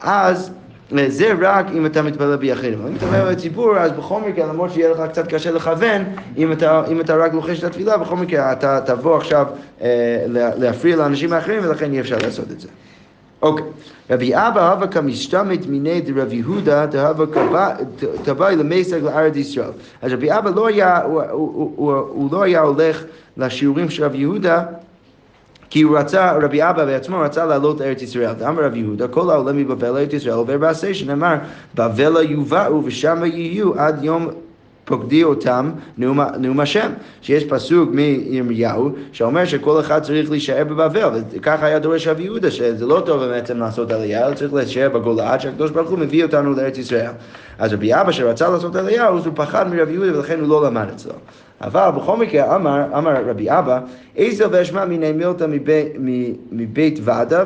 אז 0.00 0.50
אה, 0.98 1.04
זה 1.08 1.32
רק 1.40 1.66
אם 1.72 1.86
אתה 1.86 2.02
מתפלל 2.02 2.36
ביחיד. 2.36 2.74
אבל 2.74 2.88
אם 2.88 2.96
אתה 2.96 3.06
אומר 3.06 3.28
בציבור, 3.30 3.76
אז 3.78 3.92
בכל 3.92 4.20
מקרה, 4.28 4.46
למרות 4.46 4.70
שיהיה 4.72 4.90
לך 4.90 5.02
קצת 5.08 5.26
קשה 5.28 5.50
לכוון, 5.50 6.02
אם 6.36 6.52
אתה, 6.52 6.82
אם 6.90 7.00
אתה 7.00 7.16
רק 7.16 7.34
לוחש 7.34 7.58
את 7.58 7.64
התפילה, 7.64 7.96
בכל 7.96 8.16
מקרה 8.16 8.52
אתה 8.52 8.80
תבוא 8.86 9.16
עכשיו 9.16 9.46
אה, 9.82 9.88
לה- 10.28 10.54
להפריע 10.56 10.96
לאנשים 10.96 11.32
האחרים, 11.32 11.60
ולכן 11.64 11.92
אי 11.92 12.00
אפשר 12.00 12.16
לעשות 12.22 12.50
את 12.50 12.60
זה. 12.60 12.68
אוקיי. 13.42 13.64
רבי 14.10 14.34
אבא 14.34 14.72
הווה 14.72 14.86
כמשתמט 14.86 15.66
מיני 15.66 16.00
דרב 16.00 16.32
יהודה 16.32 16.86
דהווה 16.86 17.26
כבאי 18.24 18.56
למסג 18.56 19.02
לארץ 19.02 19.36
ישראל. 19.36 19.70
אז 20.02 20.12
רבי 20.12 20.32
אבא 20.32 20.50
לא 20.50 20.66
היה, 20.66 21.02
הוא, 21.02 21.22
הוא, 21.22 21.72
הוא, 21.76 21.92
הוא 21.92 22.28
לא 22.32 22.42
היה 22.42 22.60
הולך 22.60 23.04
לשיעורים 23.36 23.90
של 23.90 24.04
רב 24.04 24.14
יהודה 24.14 24.64
כי 25.70 25.82
הוא 25.82 25.98
רצה, 25.98 26.32
רבי 26.32 26.62
אבא 26.62 26.84
בעצמו 26.84 27.20
רצה 27.20 27.46
לעלות 27.46 27.80
לארץ 27.80 28.02
ישראל. 28.02 28.44
אמר 28.48 28.64
רב 28.64 28.76
יהודה, 28.76 29.08
כל 29.08 29.30
העולם 29.30 29.56
מבבל 29.56 29.90
לארץ 29.90 30.12
ישראל 30.12 30.34
עובר 30.34 30.58
בעשה, 30.58 30.94
שנאמר, 30.94 31.34
בבלה 31.74 32.22
יובאו 32.22 32.84
ושמה 32.84 33.26
יהיו 33.26 33.74
עד 33.74 34.04
יום 34.04 34.28
פוקדי 34.92 35.24
אותם 35.24 35.70
נאום, 35.98 36.20
נאום 36.38 36.60
השם. 36.60 36.90
שיש 37.22 37.44
פסוק 37.44 37.90
מירמיהו 37.92 38.90
שאומר 39.12 39.44
שכל 39.44 39.80
אחד 39.80 40.02
צריך 40.02 40.30
להישאר 40.30 40.64
בבבל, 40.64 41.08
וככה 41.32 41.66
היה 41.66 41.78
דורש 41.78 42.06
רב 42.06 42.20
יהודה, 42.20 42.50
שזה 42.50 42.86
לא 42.86 43.02
טוב 43.06 43.24
בעצם 43.24 43.58
לעשות 43.58 43.90
עלייה, 43.90 44.26
אלא 44.26 44.34
צריך 44.34 44.54
להישאר 44.54 44.88
בגולה 44.88 45.32
עד 45.32 45.40
שהקדוש 45.40 45.70
ברוך 45.70 45.90
הוא 45.90 45.98
מביא 45.98 46.24
אותנו 46.24 46.52
לארץ 46.52 46.78
ישראל. 46.78 47.10
אז 47.58 47.72
רבי 47.72 47.94
אבא 47.94 48.12
שרצה 48.12 48.48
לעשות 48.50 48.76
עלייה, 48.76 49.08
אז 49.08 49.26
הוא 49.26 49.32
פחד 49.36 49.74
מרב 49.74 49.90
יהודה 49.90 50.18
ולכן 50.18 50.40
הוא 50.40 50.48
לא 50.48 50.66
למד 50.66 50.86
אצלו. 50.94 51.12
אבל 51.60 51.90
בכל 51.96 52.16
מקרה 52.16 52.56
אמר, 52.56 52.82
אמר 52.98 53.12
רבי 53.28 53.50
אבא, 53.50 53.80
איזו 54.16 54.44
ואשמע 54.50 54.84
מיני 54.84 55.12
מילתא 55.12 55.44
מבי- 55.48 55.88
מ- 56.00 56.32
מבית 56.52 56.98
ועדה 57.02 57.44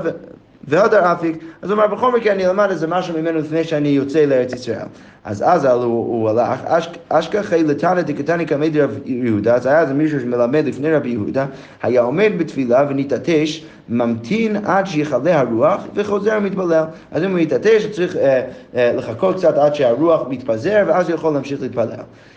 והדר 0.69 1.13
אפיק, 1.13 1.37
אז 1.63 1.71
הוא 1.71 1.79
אמר, 1.79 1.97
בכל 1.97 2.13
מקרה 2.13 2.33
אני 2.33 2.47
אלמד 2.47 2.67
איזה 2.71 2.87
משהו 2.87 3.19
ממנו 3.19 3.39
לפני 3.39 3.65
שאני 3.65 3.89
יוצא 3.89 4.25
לארץ 4.25 4.53
ישראל. 4.53 4.87
אז 5.27 5.45
אז 5.47 5.65
הוא, 5.65 6.31
הלך, 6.31 6.65
אש- 6.65 6.89
אשכחי 7.09 7.63
לתנא 7.63 8.03
דקתני 8.03 8.47
קמא 8.47 8.69
דרב 8.69 8.99
יהודה, 9.05 9.55
אז 9.55 9.67
היה 9.67 9.81
איזה 9.81 9.95
מישהו 9.95 10.21
שמלמד 10.21 10.65
לפני 10.67 10.93
רבי 10.93 11.09
יהודה, 11.09 11.47
היה 11.83 12.01
עומד 12.01 12.33
בתפילה 12.39 12.85
ונתעטש, 12.89 13.65
ממתין 13.89 14.57
עד 14.65 14.87
שיכלה 14.87 15.41
הרוח 15.41 15.85
וחוזר 15.95 16.39
ומתפלל. 16.41 16.85
אז 17.13 17.23
אם 17.23 17.31
הוא 17.31 17.39
יתעטש, 17.39 17.85
הוא 17.85 17.93
צריך 17.93 18.17
אה, 18.17 18.43
אה, 18.77 18.93
לחכות 18.97 19.37
קצת 19.37 19.59
עד 19.59 19.75
שהרוח 19.75 20.23
מתפזר, 20.29 20.85
ואז 20.87 21.09
הוא 21.09 21.15
יכול 21.15 21.33
להמשיך 21.33 21.63
להתפלל. 21.63 21.89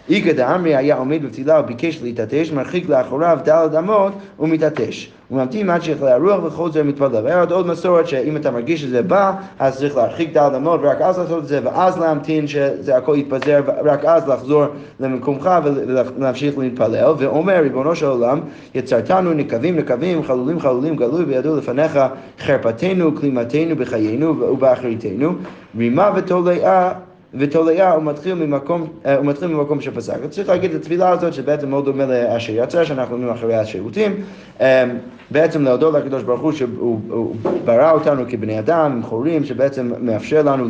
איגא 0.09 0.33
דאמרי 0.33 0.75
היה 0.75 0.95
עומד 0.95 1.25
בתפילה 1.25 1.59
וביקש 1.59 1.99
להתעטש, 2.03 2.51
מרחיק 2.51 2.89
לאחוריו 2.89 3.39
דלת 3.43 3.75
אמות 3.75 4.13
ומתעטש. 4.39 5.09
הוא 5.29 5.37
ממתין 5.41 5.69
עד 5.69 5.81
שיכלה 5.81 6.13
הרוח 6.13 6.43
וחוזר 6.43 6.81
ומתפלל. 6.83 7.23
והיה 7.23 7.43
עוד, 7.49 7.67
מסורת 7.67 8.07
שאם 8.07 8.37
אתה 8.37 8.51
מרגיש 8.51 8.81
שזה 8.81 9.01
בא, 9.01 9.31
אז 9.59 9.77
צריך 9.77 9.95
להרחיק 9.95 10.33
דלת 10.33 10.55
אמות 10.55 10.79
ורק 10.83 11.01
אז 11.01 11.19
לעשות 11.19 11.43
את 11.43 11.47
זה, 11.47 11.59
ואז 11.63 11.97
להמתין 11.99 12.45
שזה 12.81 12.97
הכל 12.97 13.15
יתפזר, 13.17 13.61
ורק 13.85 14.05
אז 14.05 14.27
לחזור 14.27 14.65
למקומך 14.99 15.49
ולהמשיך 15.63 16.57
להתפלל. 16.57 17.13
ואומר, 17.17 17.59
ריבונו 17.61 17.95
של 17.95 18.05
עולם, 18.05 18.39
יצרתנו 18.75 19.33
נקבים 19.33 19.75
נקבים, 19.77 20.23
חלולים 20.23 20.59
חלולים 20.59 20.95
גלוי 20.95 21.23
וידעו 21.23 21.57
לפניך 21.57 21.99
חרפתנו, 22.39 23.15
כלימתנו 23.15 23.75
בחיינו 23.75 24.39
ובאחריתנו, 24.39 25.33
רימה 25.77 26.11
ותולעה 26.15 26.93
ותולעה 27.33 27.91
הוא 27.93 28.03
מתחיל 28.03 28.33
ממקום, 28.33 28.87
אה, 29.05 29.15
הוא 29.15 29.25
מתחיל 29.25 29.47
ממקום 29.47 29.81
שפסק. 29.81 30.15
צריך 30.29 30.49
להגיד 30.49 30.71
את 30.73 30.81
התפילה 30.81 31.09
הזאת 31.09 31.33
שבעצם 31.33 31.69
מאוד 31.69 31.85
דומה 31.85 32.05
לאשר 32.05 32.53
יצא, 32.55 32.85
שאנחנו 32.85 33.15
אומרים 33.15 33.33
אחרי 33.33 33.55
השירותים. 33.55 34.23
אה, 34.61 34.85
בעצם 35.31 35.63
להודות 35.63 35.93
לקדוש 35.93 36.23
ברוך 36.23 36.41
הוא 36.41 36.51
שהוא 36.51 36.99
הוא 37.09 37.35
ברא 37.65 37.91
אותנו 37.91 38.23
כבני 38.29 38.59
אדם 38.59 38.91
עם 38.91 39.03
חורים, 39.03 39.45
שבעצם 39.45 39.91
מאפשר 39.99 40.41
לנו 40.41 40.65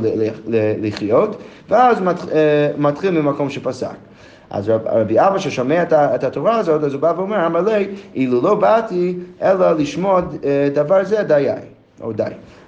לחיות, 0.81 1.41
ואז 1.69 1.97
אה, 2.31 2.69
מתחיל 2.77 3.21
ממקום 3.21 3.49
שפסק. 3.49 3.95
אז 4.49 4.69
רב, 4.69 4.81
רבי 4.85 5.19
אבא 5.19 5.37
ששומע 5.37 5.83
את, 5.83 5.93
את 5.93 6.23
התורה 6.23 6.57
הזאת, 6.57 6.83
אז 6.83 6.93
הוא 6.93 7.01
בא 7.01 7.13
ואומר, 7.17 7.45
אמר 7.45 7.61
לי, 7.61 7.87
אילו 8.15 8.41
לא 8.41 8.55
באתי 8.55 9.17
אלא 9.41 9.71
לשמוע 9.71 10.21
דבר 10.73 11.03
זה 11.03 11.23
דיי, 11.23 11.49
או 12.01 12.13
די. 12.13 12.23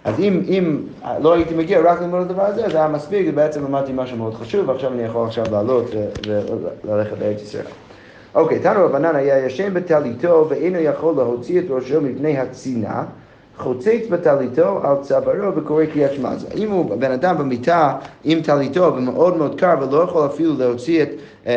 אז 0.06 0.20
אם, 0.20 0.42
אם 0.48 0.78
לא 1.22 1.34
הייתי 1.34 1.56
מגיע 1.56 1.82
רק 1.82 2.02
ללמוד 2.02 2.22
את 2.22 2.30
הדבר 2.30 2.46
הזה, 2.46 2.70
זה 2.70 2.78
היה 2.78 2.88
מספיק, 2.88 3.26
ובעצם 3.30 3.64
למדתי 3.66 3.92
משהו 3.96 4.18
מאוד 4.18 4.34
חשוב, 4.34 4.70
ועכשיו 4.70 4.94
אני 4.94 5.04
יכול 5.04 5.28
עכשיו 5.28 5.46
לעלות 5.52 5.86
וללכת 6.84 7.20
לארץ 7.20 7.42
ישראל. 7.42 7.66
אוקיי, 8.36 8.60
תנו 8.60 8.86
רבנן 8.86 9.16
היה 9.16 9.46
ישן 9.46 9.74
בטליתו 9.74 10.46
ואינו 10.50 10.80
יכול 10.80 11.16
להוציא 11.16 11.60
את 11.60 11.66
ראשו 11.70 12.02
מפני 12.02 12.38
הצינה, 12.38 13.04
חוצץ 13.62 14.08
בטליתו 14.10 14.80
על 14.84 14.95
צווארו 15.02 15.56
וקורא 15.56 15.86
קריאת 15.86 16.13
שמע. 16.13 16.30
אז 16.30 16.47
אם 16.56 16.71
הוא 16.71 16.95
בן 16.95 17.12
אדם 17.12 17.38
במיטה 17.38 17.95
עם 18.24 18.41
טליתו 18.41 18.93
ומאוד 18.95 19.38
מאוד 19.38 19.60
קר 19.60 19.76
ולא 19.82 20.04
יכול 20.04 20.26
אפילו 20.26 20.54
להוציא, 20.58 21.04
את, 21.04 21.10
אה, 21.47 21.54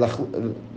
אה, 0.00 0.08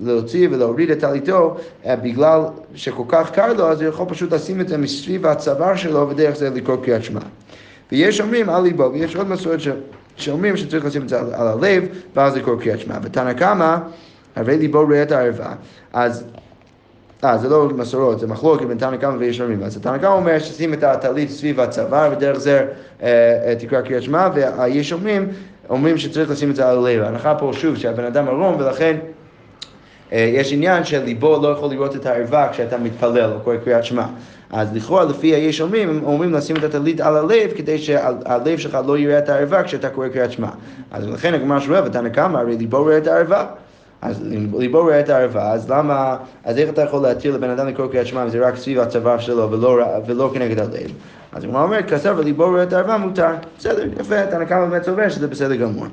להוציא 0.03 0.47
ולהוריד 0.51 0.91
את 0.91 0.99
טליתו 0.99 1.55
אה, 1.85 1.95
בגלל 1.95 2.41
שכל 2.75 3.03
כך 3.07 3.31
קר 3.31 3.53
לו, 3.53 3.69
אז 3.69 3.81
הוא 3.81 3.89
יכול 3.89 4.05
פשוט 4.09 4.33
לשים 4.33 4.61
את 4.61 4.67
זה 4.67 4.77
מסביב 4.77 5.25
הצוואר 5.25 5.75
שלו 5.75 6.09
ודרך 6.09 6.35
זה 6.35 6.49
לקרוא 6.49 6.77
קריאת 6.83 7.03
שמע. 7.03 7.19
ויש 7.91 8.21
אומרים 8.21 8.49
על 8.49 8.63
ליבו, 8.63 8.91
ויש 8.93 9.15
עוד 9.15 9.29
מסורת. 9.29 9.59
שאומרים 10.15 10.57
שצריך 10.57 10.85
לשים 10.85 11.01
את 11.01 11.09
זה 11.09 11.19
על, 11.19 11.47
הלב, 11.47 11.83
ואז 12.15 12.35
לקרוא 12.35 12.55
קריאת 12.59 12.79
שמע. 12.79 12.97
ותנא 13.03 13.33
קמא, 13.33 13.77
הרי 14.35 14.57
ליבו 14.57 14.85
רואה 14.85 15.03
את 15.03 15.11
הערווה, 15.11 15.53
אז 15.93 16.23
אה, 17.23 17.37
זה 17.37 17.49
לא 17.49 17.69
מסורות, 17.69 18.19
זה 18.19 18.27
מחלוקת 18.27 18.65
בין 18.65 18.77
תנא 18.77 18.97
קמא 18.97 19.15
ויש 19.19 19.41
אומרים. 19.41 19.63
אז 19.63 19.77
תנא 19.77 19.97
קמא 19.97 20.13
אומר 20.13 20.39
ששים 20.39 20.73
את 20.73 20.83
הטלית 20.83 21.29
סביב 21.29 21.59
הצוואר, 21.59 22.09
ודרך 22.11 22.39
זה 22.39 22.65
אה, 23.03 23.07
אה, 23.45 23.55
תקרא 23.59 23.81
קריאת 23.81 24.03
שמע, 24.03 24.29
והיש 24.33 24.93
אומרים 24.93 25.27
אומרים 25.69 25.97
שצריך 25.97 26.29
לשים 26.29 26.51
את 26.51 26.55
זה 26.55 26.69
על 26.69 26.77
הלב. 26.77 27.01
ההנחה 27.01 27.35
פה 27.35 27.51
שוב 27.53 27.75
שהבן 27.75 28.03
אדם 28.03 28.27
ערום 28.27 28.55
ולכן 28.59 28.97
אה, 30.13 30.31
יש 30.33 30.53
עניין 30.53 30.83
שליבו 30.83 31.39
לא 31.41 31.47
יכול 31.47 31.69
לראות 31.69 31.95
את 31.95 32.05
הערווה 32.05 32.49
כשאתה 32.51 32.77
מתפלל 32.77 33.31
או 33.33 33.39
קורא 33.39 33.55
קריאת 33.57 33.85
שמע. 33.85 34.05
אז 34.49 34.75
לכאורה 34.75 35.05
לפי 35.05 35.27
היש 35.27 35.61
אומרים, 35.61 35.89
הם 35.89 36.03
אומרים 36.03 36.33
לשים 36.33 36.55
את 36.55 36.63
הטלית 36.63 37.01
על 37.01 37.17
הלב 37.17 37.51
כדי 37.57 37.77
שהלב 37.77 38.57
שלך 38.57 38.77
לא 38.87 38.97
יראה 38.97 39.19
את 39.19 39.29
הערווה 39.29 39.63
כשאתה 39.63 39.89
קורא 39.89 40.07
קריאת 40.07 40.31
שמע. 40.31 40.47
אז 40.91 41.07
לכן 41.07 41.33
הגמרא 41.33 41.59
שואל, 41.59 41.83
ותנא 41.85 42.09
קמא, 42.09 42.37
הרי 42.37 42.57
ליבו 42.57 42.77
רואה 42.77 42.97
את 42.97 43.07
הערווה. 43.07 43.45
אז 44.01 44.23
אם 44.35 44.59
ליבו 44.59 44.81
רואה 44.81 44.99
את 44.99 45.09
הערווה, 45.09 45.51
אז 45.51 45.69
למה, 45.69 46.17
אז 46.43 46.57
איך 46.57 46.69
אתה 46.69 46.81
יכול 46.81 47.01
להתיר 47.01 47.35
לבן 47.35 47.49
אדם 47.49 47.67
לקרוא 47.67 47.87
קריאת 47.87 48.07
שמע 48.07 48.23
אם 48.23 48.29
זה 48.29 48.47
רק 48.47 48.55
סביב 48.55 48.79
הצוואר 48.79 49.19
שלו 49.19 49.51
ולא, 49.51 49.79
ולא 50.05 50.31
כנגד 50.33 50.59
הלב? 50.59 50.91
אז 51.31 51.43
הגמרא 51.43 51.63
אומרת, 51.63 51.89
כסף 51.89 52.11
וליבו 52.17 52.45
רואה 52.45 52.63
את 52.63 52.73
הערווה 52.73 52.97
מותר. 52.97 53.31
בסדר, 53.57 53.83
יפה, 53.99 54.25
תנא 54.25 54.45
קמא 54.45 54.65
באמת 54.65 54.83
סובר 54.83 55.09
שזה 55.09 55.27
בסדר 55.27 55.55
גמור. 55.55 55.85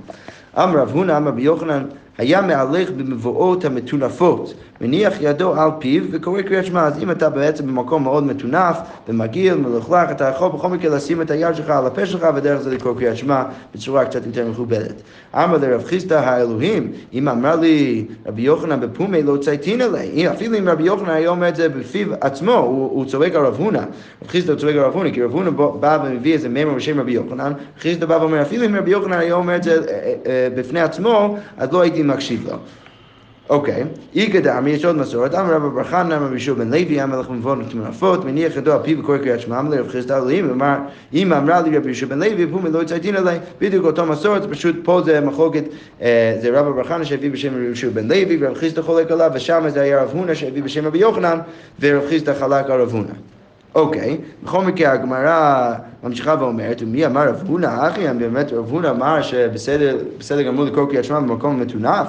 אמר 0.59 0.79
רב 0.79 0.91
הונא, 0.93 1.17
אמר 1.17 1.31
רבי 1.31 1.43
יוחנן, 1.43 1.85
היה 2.19 2.41
מהלך 2.43 2.91
במבואות 2.91 3.65
המטונפות, 3.65 4.55
מניח 4.81 5.15
ידו 5.21 5.55
על 5.55 5.71
פיו 5.79 6.03
וקורא 6.11 6.43
קריאת 6.43 6.65
שמע. 6.65 6.87
אז 6.87 7.03
אם 7.03 7.11
אתה 7.11 7.31
בעצם 7.31 7.67
במקום 7.67 8.03
מאוד 8.03 8.25
מטונף 8.25 8.79
ומגעיל, 9.09 9.55
מלוכלך, 9.55 10.11
אתה 10.11 10.25
יכול 10.25 10.49
בכל 10.49 10.69
מקרה 10.69 10.97
לשים 10.97 11.23
את 11.23 11.31
היד 11.31 11.55
שלך 11.55 11.71
על 11.71 11.87
הפה 11.87 12.07
שלך 12.07 12.27
ודרך 12.35 12.61
זה 12.61 12.75
לקרוא 12.75 12.95
קריאת 12.99 13.17
שמע 13.17 13.43
בצורה 13.75 14.05
קצת 14.05 14.27
יותר 14.27 14.49
מכובדת. 14.51 15.03
אמר 15.35 15.59
לרב 15.59 15.85
חיסדא 15.85 16.19
האלוהים, 16.19 16.93
אם 17.13 17.29
אמר 17.29 17.57
לי 17.57 18.05
רבי 18.27 18.43
יוחנן 18.43 18.81
בפומי 18.81 19.23
לא 19.23 19.37
צייתין 19.37 19.81
אלי, 19.81 20.29
אפילו 20.31 20.59
אם 20.59 20.69
רבי 20.69 20.83
יוחנן 20.83 21.11
היה 21.11 21.29
אומר 21.29 21.49
את 21.49 21.57
זה 21.57 21.69
בפיו 21.69 22.09
עצמו, 22.21 22.53
הוא, 22.53 22.91
הוא 22.91 23.05
צועק 23.05 23.35
על 23.35 23.47
רב 23.47 23.57
הונא. 23.59 23.79
רב 24.23 24.29
חיסדא 24.29 24.55
צועק 24.55 24.75
על 24.75 24.81
רב 24.81 24.95
הונא, 24.95 25.11
כי 25.11 25.23
רב 25.23 25.33
הונא 25.33 25.51
בא 25.51 25.99
ומביא 26.05 26.33
איזה 26.33 26.49
מימר 26.49 26.75
בשם 26.75 27.01
רבי 27.01 27.13
יוחנן, 27.13 27.53
חיסדא 27.81 28.07
בא 28.07 28.15
ואומר, 28.15 28.43
אפילו 28.43 28.67
אם 28.67 28.77
רבי 28.77 28.91
יוחנן 28.91 29.19
היה 29.19 29.35
אומר 29.35 29.57
את 29.57 29.63
זה 29.63 29.73
אה, 29.89 30.15
אה, 30.27 30.49
בפני 30.57 30.81
עצמו, 30.81 31.37
אז 31.59 31.73
לא 31.73 31.81
הייתי 31.81 32.03
מקשיב 32.09 32.47
לו. 32.51 32.59
אוקיי, 33.51 33.85
איגא 34.15 34.41
דאמר, 34.41 34.69
יש 34.69 34.85
עוד 34.85 34.97
מסורת, 34.97 35.35
אמר 35.35 35.55
רבא 35.55 35.69
בר 35.69 35.85
חנא, 35.85 36.15
אמר 36.15 36.27
רבי 36.27 36.41
שוב 36.41 36.59
בן 36.59 36.71
לוי, 36.71 37.03
אמר 37.03 37.21
לך 37.21 37.31
מבוא 37.31 37.57
תמונפות, 37.71 38.25
מניח 38.25 38.57
ידו 38.57 38.73
על 38.73 38.83
פיו 38.83 38.99
וקורא 38.99 39.19
קריאת 39.19 39.41
שמע, 39.41 39.61
אמר 39.61 39.71
לרב 39.71 39.89
חיסדא 39.89 40.17
אלוהים, 40.17 40.51
אמר, 40.51 40.77
אם 41.13 41.33
אמרה 41.33 41.61
לי 41.61 41.77
רבי 41.77 41.87
יהושע 41.87 42.07
בן 42.07 42.19
לוי, 42.19 42.47
פומי 42.47 42.71
לא 42.71 42.83
יצייתין 42.83 43.17
עלי, 43.17 43.37
בדיוק 43.61 43.85
אותו 43.85 44.07
מסורת, 44.07 44.51
פשוט 44.51 44.77
פה 44.85 45.01
זה 45.05 45.21
מחלוקת, 45.21 45.65
אה, 46.03 46.37
זה 46.43 46.61
רבא 46.61 46.71
בר 46.71 46.85
חנא 46.85 47.05
שהביא 47.05 47.31
בשם 47.31 47.55
רבי 47.55 47.65
יהושע 47.65 47.89
בן 47.89 48.09
לוי, 48.09 48.37
ורב 48.41 48.55
חיסדא 48.55 48.83
חולק 48.83 49.11
עליו, 49.11 49.31
ושם 49.35 49.65
זה 49.69 49.81
היה 49.81 50.03
רב 50.03 50.11
הונא 50.13 50.35
שהביא 50.35 50.63
בשם 50.63 50.87
רבי 50.87 50.99
יוחנן, 50.99 51.39
ורב 51.81 52.09
חיסדא 52.09 52.35
חלק 52.35 52.71
על 52.71 52.81
רב 52.81 52.93
הונא. 52.93 53.38
אוקיי, 53.75 54.19
בכל 54.43 54.65
מקרה 54.65 54.93
הגמרא 54.93 55.75
ממשיכה 56.03 56.35
ואומרת, 56.41 56.83
ומי 56.83 57.07
אמר 57.07 57.29
רב 57.29 57.43
הונא, 57.47 57.89
אחי, 57.89 58.07
באמת 58.19 58.53
רב 58.53 58.71
הונא 58.71 58.91
אמר 58.91 59.23
שבסדר 59.23 59.99
בסדר 60.19 60.43
גמור 60.43 60.65
לקרוא 60.65 60.91
קריאת 60.91 61.05
שמע 61.05 61.21
במקום 61.21 61.61
מטונף? 61.61 62.09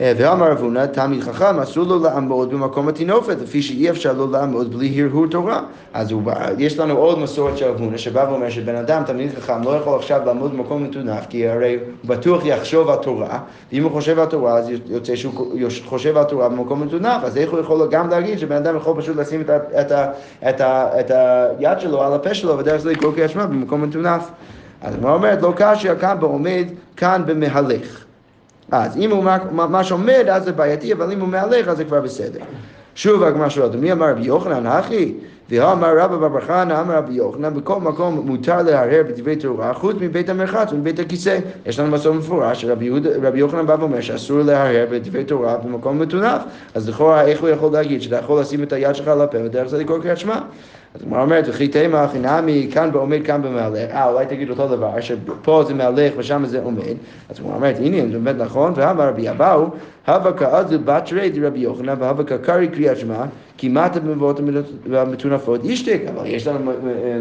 אה, 0.00 0.12
ואמר 0.16 0.50
רב 0.50 0.58
הונא, 0.58 0.86
תלמיד 0.86 1.22
חכם, 1.22 1.58
אסור 1.58 1.84
לו 1.84 2.02
לעמוד 2.02 2.50
במקום 2.50 2.88
הטינופת, 2.88 3.36
לפי 3.42 3.62
שאי 3.62 3.90
אפשר 3.90 4.12
לו 4.12 4.30
לעמוד 4.30 4.76
בלי 4.76 5.02
הרהור 5.02 5.26
תורה. 5.26 5.60
אז 5.94 6.10
הוא, 6.10 6.22
יש 6.58 6.78
לנו 6.78 6.94
עוד 6.94 7.18
מסורת 7.18 7.58
של 7.58 7.66
רב 7.66 7.80
הונא, 7.80 7.98
שבא 7.98 8.26
ואומר 8.30 8.50
שבן 8.50 8.74
אדם, 8.74 9.02
תלמיד 9.06 9.34
חכם, 9.34 9.62
לא 9.62 9.70
יכול 9.70 9.98
עכשיו 9.98 10.20
לעמוד 10.26 10.52
במקום 10.52 10.84
מטונף, 10.84 11.26
כי 11.28 11.48
הרי 11.48 11.74
הוא 11.74 12.08
בטוח 12.08 12.44
יחשוב 12.44 12.88
על 12.88 12.96
תורה, 12.96 13.38
ואם 13.72 13.82
הוא 13.82 13.92
חושב 13.92 14.18
על 14.18 14.26
תורה, 14.26 14.58
אז 14.58 14.70
יוצא 14.86 15.16
שהוא 15.16 15.32
חושב 15.84 16.16
על 16.16 16.24
תורה 16.24 16.48
במקום 16.48 16.82
מטונף, 16.82 17.24
אז 17.24 17.36
איך 17.36 17.50
הוא 17.50 17.60
יכול 17.60 17.88
גם 17.90 18.08
להגיד 18.08 18.38
שבן 18.38 18.56
אדם 18.56 18.76
יכול 18.76 19.00
פשוט 19.00 19.16
לשים 19.16 19.40
את, 19.40 19.50
ה, 19.50 19.56
את, 19.80 19.92
ה, 19.92 20.10
את, 20.48 20.60
ה, 20.60 21.00
את 21.00 21.10
היד 21.10 21.80
שלו 21.80 22.02
על 22.02 22.12
הפה 22.12 22.34
שלו, 22.34 22.58
ודרך 22.58 22.76
זה 22.76 22.90
לקרוא 22.90 23.12
קריאת 23.12 23.30
שמע 23.30 23.46
במקום 23.46 23.82
מטונף. 23.82 24.30
אז 24.82 24.94
הגמרא 24.94 25.14
אומרת, 25.14 25.42
לא 25.42 25.52
קשיא 25.56 25.94
כאן 25.94 26.16
בעומד, 26.20 26.64
כאן 26.96 27.22
במהלך. 27.26 28.05
אז 28.72 28.96
אם 28.96 29.10
הוא 29.10 29.24
ממש 29.52 29.92
עומד, 29.92 30.24
אז 30.32 30.44
זה 30.44 30.52
בעייתי, 30.52 30.92
אבל 30.92 31.12
אם 31.12 31.20
הוא 31.20 31.28
מהלך, 31.28 31.68
אז 31.68 31.76
זה 31.76 31.84
כבר 31.84 32.00
בסדר. 32.00 32.40
שוב 32.94 33.22
הגמרא 33.22 33.48
שואלת, 33.48 33.74
מי 33.74 33.92
אמר 33.92 34.10
רבי 34.10 34.22
יוחנן, 34.22 34.66
אחי? 34.66 35.14
ואמר 35.50 35.98
רבא 35.98 36.28
בר 36.28 36.40
חנא, 36.40 36.80
אמר 36.80 36.96
רבי 36.96 37.14
יוחנן, 37.14 37.54
בכל 37.54 37.80
מקום 37.80 38.20
מותר 38.24 38.62
להרהר 38.62 39.02
בדברי 39.08 39.36
תורה, 39.36 39.74
חוץ 39.74 39.96
מבית 40.00 40.28
המרחץ 40.28 40.72
ומבית 40.72 40.98
הכיסא. 40.98 41.38
יש 41.66 41.78
לנו 41.78 41.90
מסור 41.90 42.14
מפורש 42.14 42.62
שרבי 42.62 43.38
יוחנן 43.38 43.66
בא 43.66 43.76
ואומר 43.80 44.00
שאסור 44.00 44.40
להרהר 44.40 44.86
בדברי 44.90 45.24
תורה 45.24 45.56
במקום 45.56 45.98
מטונף. 45.98 46.42
אז 46.74 46.88
לכאורה, 46.88 47.24
איך 47.24 47.40
הוא 47.40 47.48
יכול 47.48 47.72
להגיד 47.72 48.02
שאתה 48.02 48.16
יכול 48.16 48.40
לשים 48.40 48.62
את 48.62 48.72
היד 48.72 48.94
שלך 48.94 49.08
על 49.08 49.20
הפה 49.20 49.38
ודרך 49.44 49.68
זה 49.68 49.78
לקרוא 49.78 49.98
קריאת 49.98 50.18
שמע? 50.18 50.38
אז 50.94 51.02
הגמרא 51.02 51.22
אומרת, 51.22 51.44
וכי 51.48 51.68
תימא 51.68 52.06
חינמי, 52.06 52.68
כאן 52.72 52.92
בעומד, 52.92 53.22
כאן 53.24 53.42
במהלך. 53.42 53.90
אה, 53.90 54.08
אולי 54.08 54.26
תגיד 54.26 54.50
אותו 54.50 54.68
דבר, 54.68 55.00
שפה 55.00 55.64
זה 55.66 55.74
מהלך 55.74 56.12
ושם 56.16 56.46
זה 56.46 56.62
עומד. 56.62 56.96
אז 57.28 57.38
הגמרא 57.38 57.54
אומרת, 57.54 57.76
הנה, 57.78 58.12
זה 58.12 58.18
באמת 58.18 58.36
נכון, 58.38 58.72
והבה 58.76 59.08
רבי 59.08 59.30
אבאו, 59.30 59.68
הווה 60.06 60.32
כאזו 60.32 60.78
בת 60.84 61.12
רי 61.12 61.30
דרבי 61.30 61.58
יוחנן, 61.58 61.94
והווה 61.98 62.24
כקרי 62.24 62.68
קריאת 62.68 62.96
שמע, 62.96 63.24
כמעט 63.58 63.96
במבואות 63.96 64.40
המטונפות 64.94 65.64
ישתק. 65.64 66.00
אבל 66.14 66.26
יש 66.26 66.46
לנו 66.46 66.70
אה, 66.70 66.76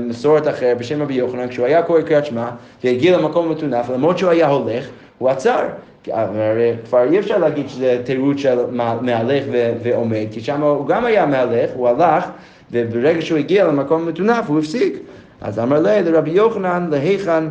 מסורת 0.07 0.47
אחרת 0.47 0.77
בשם 0.77 1.01
רבי 1.01 1.13
יוחנן, 1.13 1.47
כשהוא 1.47 1.65
היה 1.65 1.81
קורא 1.83 2.01
קריאת 2.01 2.25
שמע, 2.25 2.49
והגיע 2.83 3.17
למקום 3.17 3.51
מטונף, 3.51 3.89
למרות 3.89 4.17
שהוא 4.17 4.29
היה 4.29 4.47
הולך, 4.47 4.87
הוא 5.17 5.29
עצר. 5.29 5.59
כי 6.03 6.11
הרי 6.13 6.73
כבר 6.85 7.03
אי 7.11 7.19
אפשר 7.19 7.37
להגיד 7.37 7.69
שזה 7.69 8.01
תירוץ 8.03 8.37
של 8.37 8.57
מה- 8.71 8.97
מהלך 9.01 9.43
ועומד, 9.83 10.25
כי 10.31 10.41
שם 10.41 10.61
הוא 10.61 10.87
גם 10.87 11.05
היה 11.05 11.25
מהלך, 11.25 11.69
הוא 11.75 11.87
הלך, 11.89 12.25
וברגע 12.71 13.21
שהוא 13.21 13.37
הגיע 13.37 13.67
למקום 13.67 14.07
מטונף 14.07 14.45
הוא 14.47 14.59
הפסיק. 14.59 14.97
אז 15.41 15.59
אמר 15.59 15.79
לה 15.79 16.01
לרבי 16.01 16.29
יוחנן 16.31 16.87
להיכן 16.91 17.31
אה, 17.43 17.47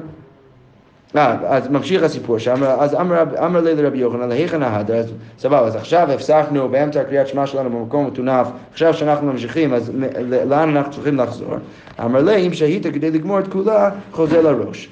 אז 1.15 1.69
ממשיך 1.69 2.03
הסיפור 2.03 2.39
שם, 2.39 2.63
אז 2.63 2.95
אמר, 2.95 3.61
לי 3.61 3.75
לרבי 3.75 3.99
יוחנן, 3.99 4.29
להיכן 4.29 4.63
ההדר, 4.63 4.97
אז 4.97 5.13
סבבה, 5.39 5.67
אז 5.67 5.77
עכשיו 5.77 6.13
הפסקנו 6.13 6.69
באמצע 6.69 7.01
הקריאת 7.01 7.29
שמע 7.29 7.47
שלנו 7.47 7.71
במקום 7.71 8.07
מטונף, 8.07 8.49
עכשיו 8.73 8.95
שאנחנו 8.95 9.33
ממשיכים, 9.33 9.75
אז 9.75 9.93
לאן 10.49 10.77
אנחנו 10.77 10.93
צריכים 10.93 11.17
לחזור? 11.17 11.55
אמר 12.05 12.23
לי, 12.23 12.47
אם 12.47 12.53
שהית 12.53 12.87
כדי 12.87 13.11
לגמור 13.11 13.39
את 13.39 13.49
כולה, 13.49 13.91
חוזר 14.13 14.41
לראש. 14.41 14.89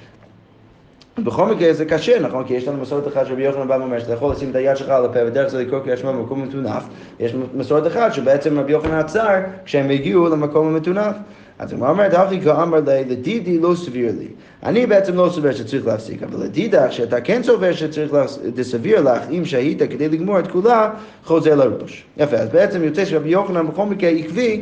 בכל 1.18 1.46
מקרה 1.54 1.72
זה 1.72 1.85
קשה, 1.85 2.20
נכון? 2.20 2.44
כי 2.44 2.54
יש 2.54 2.68
לנו 2.68 2.82
מסורת 2.82 3.08
אחת 3.08 3.26
שרבי 3.26 3.42
יוחנן 3.42 3.68
בא 3.68 3.74
ואומר 3.74 3.98
שאתה 3.98 4.12
יכול 4.12 4.32
לשים 4.32 4.50
את 4.50 4.56
היד 4.56 4.76
שלך 4.76 4.88
על 4.88 5.04
הפה 5.04 5.18
ודרך 5.26 5.48
זה 5.48 5.62
לקרוא 5.62 5.80
קריאת 5.80 5.98
שמע 5.98 6.12
במקום 6.12 6.42
מטונף. 6.42 6.85
יש 7.20 7.35
מסורת 7.54 7.87
אחת 7.87 8.14
שבעצם 8.14 8.58
רבי 8.58 8.72
יוחנן 8.72 8.98
עצר 8.98 9.28
כשהם 9.64 9.90
הגיעו 9.90 10.28
למקום 10.28 10.66
המטונף. 10.66 11.16
אז 11.58 11.72
הוא 11.72 11.86
אומר, 11.88 12.08
דרכי 12.08 12.40
כאמר 12.40 12.80
לי, 12.86 13.04
לדידי 13.08 13.58
לא 13.58 13.74
סביר 13.74 14.12
לי. 14.18 14.26
אני 14.62 14.86
בעצם 14.86 15.14
לא 15.16 15.30
סובר 15.32 15.52
שצריך 15.52 15.86
להפסיק, 15.86 16.22
אבל 16.22 16.44
לדידך, 16.44 16.86
שאתה 16.92 17.20
כן 17.20 17.42
סובר 17.42 17.72
שצריך, 17.72 18.12
להפס- 18.12 18.38
זה 18.56 18.64
סביר 18.64 19.00
לך, 19.00 19.22
אם 19.30 19.44
שהית 19.44 19.82
כדי 19.82 20.08
לגמור 20.08 20.38
את 20.38 20.46
כולה, 20.46 20.90
חוזר 21.24 21.54
לראש. 21.54 22.04
יפה, 22.16 22.36
אז 22.36 22.48
בעצם 22.48 22.84
יוצא 22.84 23.04
שרבי 23.04 23.28
יוחנן 23.28 23.66
בכל 23.66 23.86
מקרה 23.86 24.10
עקבי, 24.10 24.60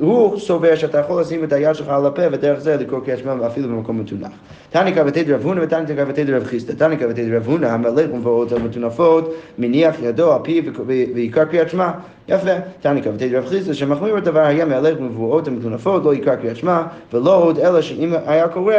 והוא 0.00 0.38
סובר 0.38 0.74
שאתה 0.74 0.98
יכול 0.98 1.20
לשים 1.20 1.44
את 1.44 1.52
היד 1.52 1.74
שלך 1.74 1.88
על 1.88 2.06
הפה, 2.06 2.22
ודרך 2.32 2.58
זה 2.58 2.76
לקרוא 2.76 3.00
קריאת 3.04 3.18
שמע 3.18 3.46
אפילו 3.46 3.68
במקום 3.68 4.00
מטונף. 4.00 4.32
תניא 4.70 4.94
כבתי 4.94 5.24
דרב 5.24 5.44
הונא 5.44 5.60
ותניא 5.62 5.96
כבתי 5.96 6.24
דרב 6.24 6.44
חיסדא. 6.44 6.74
תניא 6.74 6.96
כבתי 6.96 7.30
דרב 7.30 7.46
הונא, 7.46 7.66
המלך 7.66 8.06
ומבואות 8.12 8.52
המטונפות, 8.52 9.34
מניח 9.58 9.96
ידו 10.02 10.32
על 10.32 10.40
וק- 10.40 10.80
ויקרא 11.14 11.44
קריאת 11.44 11.70
שמע. 11.70 11.90
יפה. 12.28 12.50
תניא 12.80 13.02
כבתי 13.02 13.28
דרב 13.28 13.46
חיסדא, 13.46 13.72
שמחמיר 13.72 14.16
הדבר 14.16 14.40
היה 14.40 14.64
מהלך 14.64 15.00
ומבואות 15.00 15.48
המטונפות, 15.48 16.04
לא 16.04 16.14
יקרא 16.14 16.36
קריאת 16.36 16.56
שמע, 16.56 16.82
ולא 17.12 17.42
עוד 17.42 17.58
אלא 17.58 17.80
שאם 17.80 18.14
היה 18.26 18.48
קורא, 18.48 18.74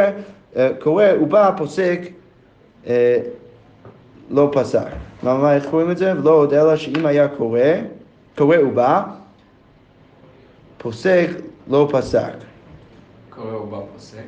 אה, 0.56 0.70
קורא, 0.78 1.04
הוא 1.18 1.28
בא, 1.28 1.50
פוסק, 1.56 2.00
אה, 2.86 3.18
לא 4.30 4.50
פסק. 4.52 4.86
מה, 5.22 5.54
איך 5.54 5.66
קוראים 5.70 5.90
את 5.90 5.96
זה? 5.98 6.12
ולא 6.20 6.30
עוד 6.30 6.54
אלא 6.54 6.76
שאם 6.76 7.06
היה 7.06 7.28
קורא, 7.28 7.60
קורא 8.36 8.56
ובא, 8.58 9.02
פוסק, 10.78 11.28
לא 11.68 11.88
פסק. 11.92 12.32
קורא 13.30 13.50
הוא 13.52 13.70
בא 13.70 13.78
פוסק. 13.94 14.18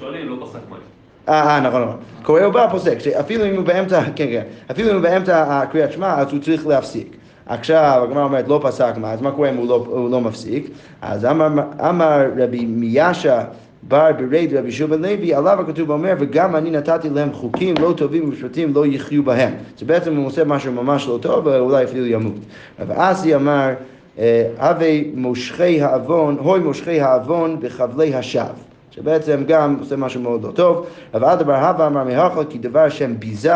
שואלים, 0.00 0.28
לא 0.28 0.46
פסק 0.46 0.58
מים. 0.70 0.80
אה, 1.28 1.54
אה, 1.54 1.60
נכון, 1.60 1.82
נכון. 1.82 1.96
קורא 2.22 2.46
ובא 2.46 2.68
פוסק, 2.70 2.98
שאפילו 2.98 3.46
אם 3.46 3.56
הוא 3.56 3.64
באמצע, 3.64 4.02
כן, 4.16 4.26
כן, 4.30 4.42
אפילו 4.70 4.90
אם 4.90 4.94
הוא 4.94 5.02
באמצע 5.02 5.60
הקריאת 5.62 5.92
שמע, 5.92 6.18
אז 6.18 6.32
הוא 6.32 6.40
צריך 6.40 6.66
להפסיק. 6.66 7.16
עכשיו, 7.46 8.00
הגמרא 8.04 8.24
אומרת, 8.24 8.48
לא 8.48 8.60
פסק 8.62 8.92
מה, 8.96 9.12
אז 9.12 9.22
מה 9.22 9.30
קורה 9.30 9.48
אם 9.48 9.56
הוא 9.56 9.68
לא, 9.68 9.84
הוא 9.88 10.10
לא 10.10 10.20
מפסיק? 10.20 10.70
אז 11.02 11.24
אמר, 11.24 11.48
אמר 11.88 12.26
רבי 12.36 12.66
מיאשה 12.66 13.44
בר 13.88 14.10
ברד 14.12 14.54
רבי 14.54 14.72
שוב 14.72 14.94
בן 14.94 15.02
לוי, 15.02 15.34
עליו 15.34 15.60
הכתוב 15.60 15.90
אומר, 15.90 16.14
וגם 16.18 16.56
אני 16.56 16.70
נתתי 16.70 17.10
להם 17.10 17.32
חוקים 17.32 17.74
לא 17.80 17.94
טובים 17.96 18.24
ומשפטים 18.24 18.74
לא 18.74 18.86
יחיו 18.86 19.22
בהם. 19.22 19.52
זה 19.78 19.86
בעצם 19.86 20.16
הוא 20.16 20.26
עושה 20.26 20.44
משהו 20.44 20.72
ממש 20.72 21.06
לא 21.08 21.18
טוב, 21.22 21.46
ואולי 21.46 21.84
אפילו 21.84 22.06
ימות. 22.06 22.34
רב 22.80 22.90
אסי 22.90 23.34
אמר, 23.34 23.70
אה, 24.18 24.46
הווי 24.60 25.10
מושכי 25.14 25.82
העוון, 25.82 26.36
הוי 26.38 26.60
מושכי 26.60 27.00
העוון 27.00 27.56
בחבלי 27.60 28.14
השווא. 28.14 28.44
שבעצם 28.90 29.42
גם 29.46 29.76
עושה 29.80 29.96
משהו 29.96 30.20
מאוד 30.20 30.42
לא 30.42 30.50
טוב. 30.50 30.86
רב 31.14 31.24
אדבר 31.24 31.54
הווה 31.54 31.86
אמר 31.86 32.04
מהכל 32.04 32.44
כי 32.48 32.58
דבר 32.58 32.88
שם 32.88 33.18
ביזה, 33.18 33.52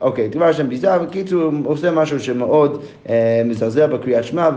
אוקיי, 0.00 0.28
דבר 0.28 0.52
שם 0.52 0.68
ביזה, 0.68 0.98
בקיצור 0.98 1.42
הוא 1.42 1.52
עושה 1.64 1.90
משהו 1.90 2.20
שמאוד 2.20 2.82
אה, 3.08 3.42
מזלזל 3.44 3.86
בקריאת 3.86 4.24
שמע 4.24 4.50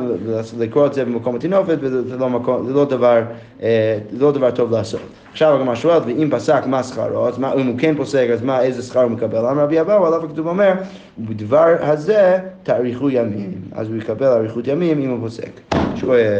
ולקרוא 0.57 0.85
את 0.85 0.93
זה 0.93 1.05
במקום 1.05 1.35
הטינופת 1.35 1.77
וזה 1.79 2.09
זה 2.09 2.17
לא, 2.17 2.29
מקום, 2.29 2.67
זה 2.67 2.73
לא, 2.73 2.85
דבר, 2.85 3.21
אה, 3.63 3.97
לא 4.11 4.31
דבר 4.31 4.51
טוב 4.51 4.71
לעשות. 4.71 5.01
עכשיו 5.31 5.55
הגמרא 5.55 5.75
שואלת, 5.75 6.03
ואם 6.05 6.29
פסק 6.31 6.65
מה 6.65 6.83
שכרו, 6.83 7.27
אז 7.27 7.37
מה, 7.37 7.53
אם 7.53 7.67
הוא 7.67 7.79
כן 7.79 7.95
פוסק, 7.97 8.27
אז 8.33 8.41
מה, 8.43 8.61
איזה 8.61 8.81
שכר 8.81 9.01
הוא 9.01 9.11
מקבל? 9.11 9.45
אמר 9.45 9.63
רבי 9.63 9.81
אבאו, 9.81 10.05
עליו 10.05 10.25
הכתוב 10.25 10.47
אומר, 10.47 10.73
ובדבר 11.19 11.75
הזה 11.79 12.37
תאריכו 12.63 13.09
ימים. 13.09 13.51
אז 13.71 13.87
הוא 13.87 13.97
יקבל 13.97 14.25
אריכות 14.27 14.67
ימים 14.67 15.01
אם 15.01 15.09
הוא 15.09 15.19
פוסק. 15.21 15.51
שואל. 15.95 16.39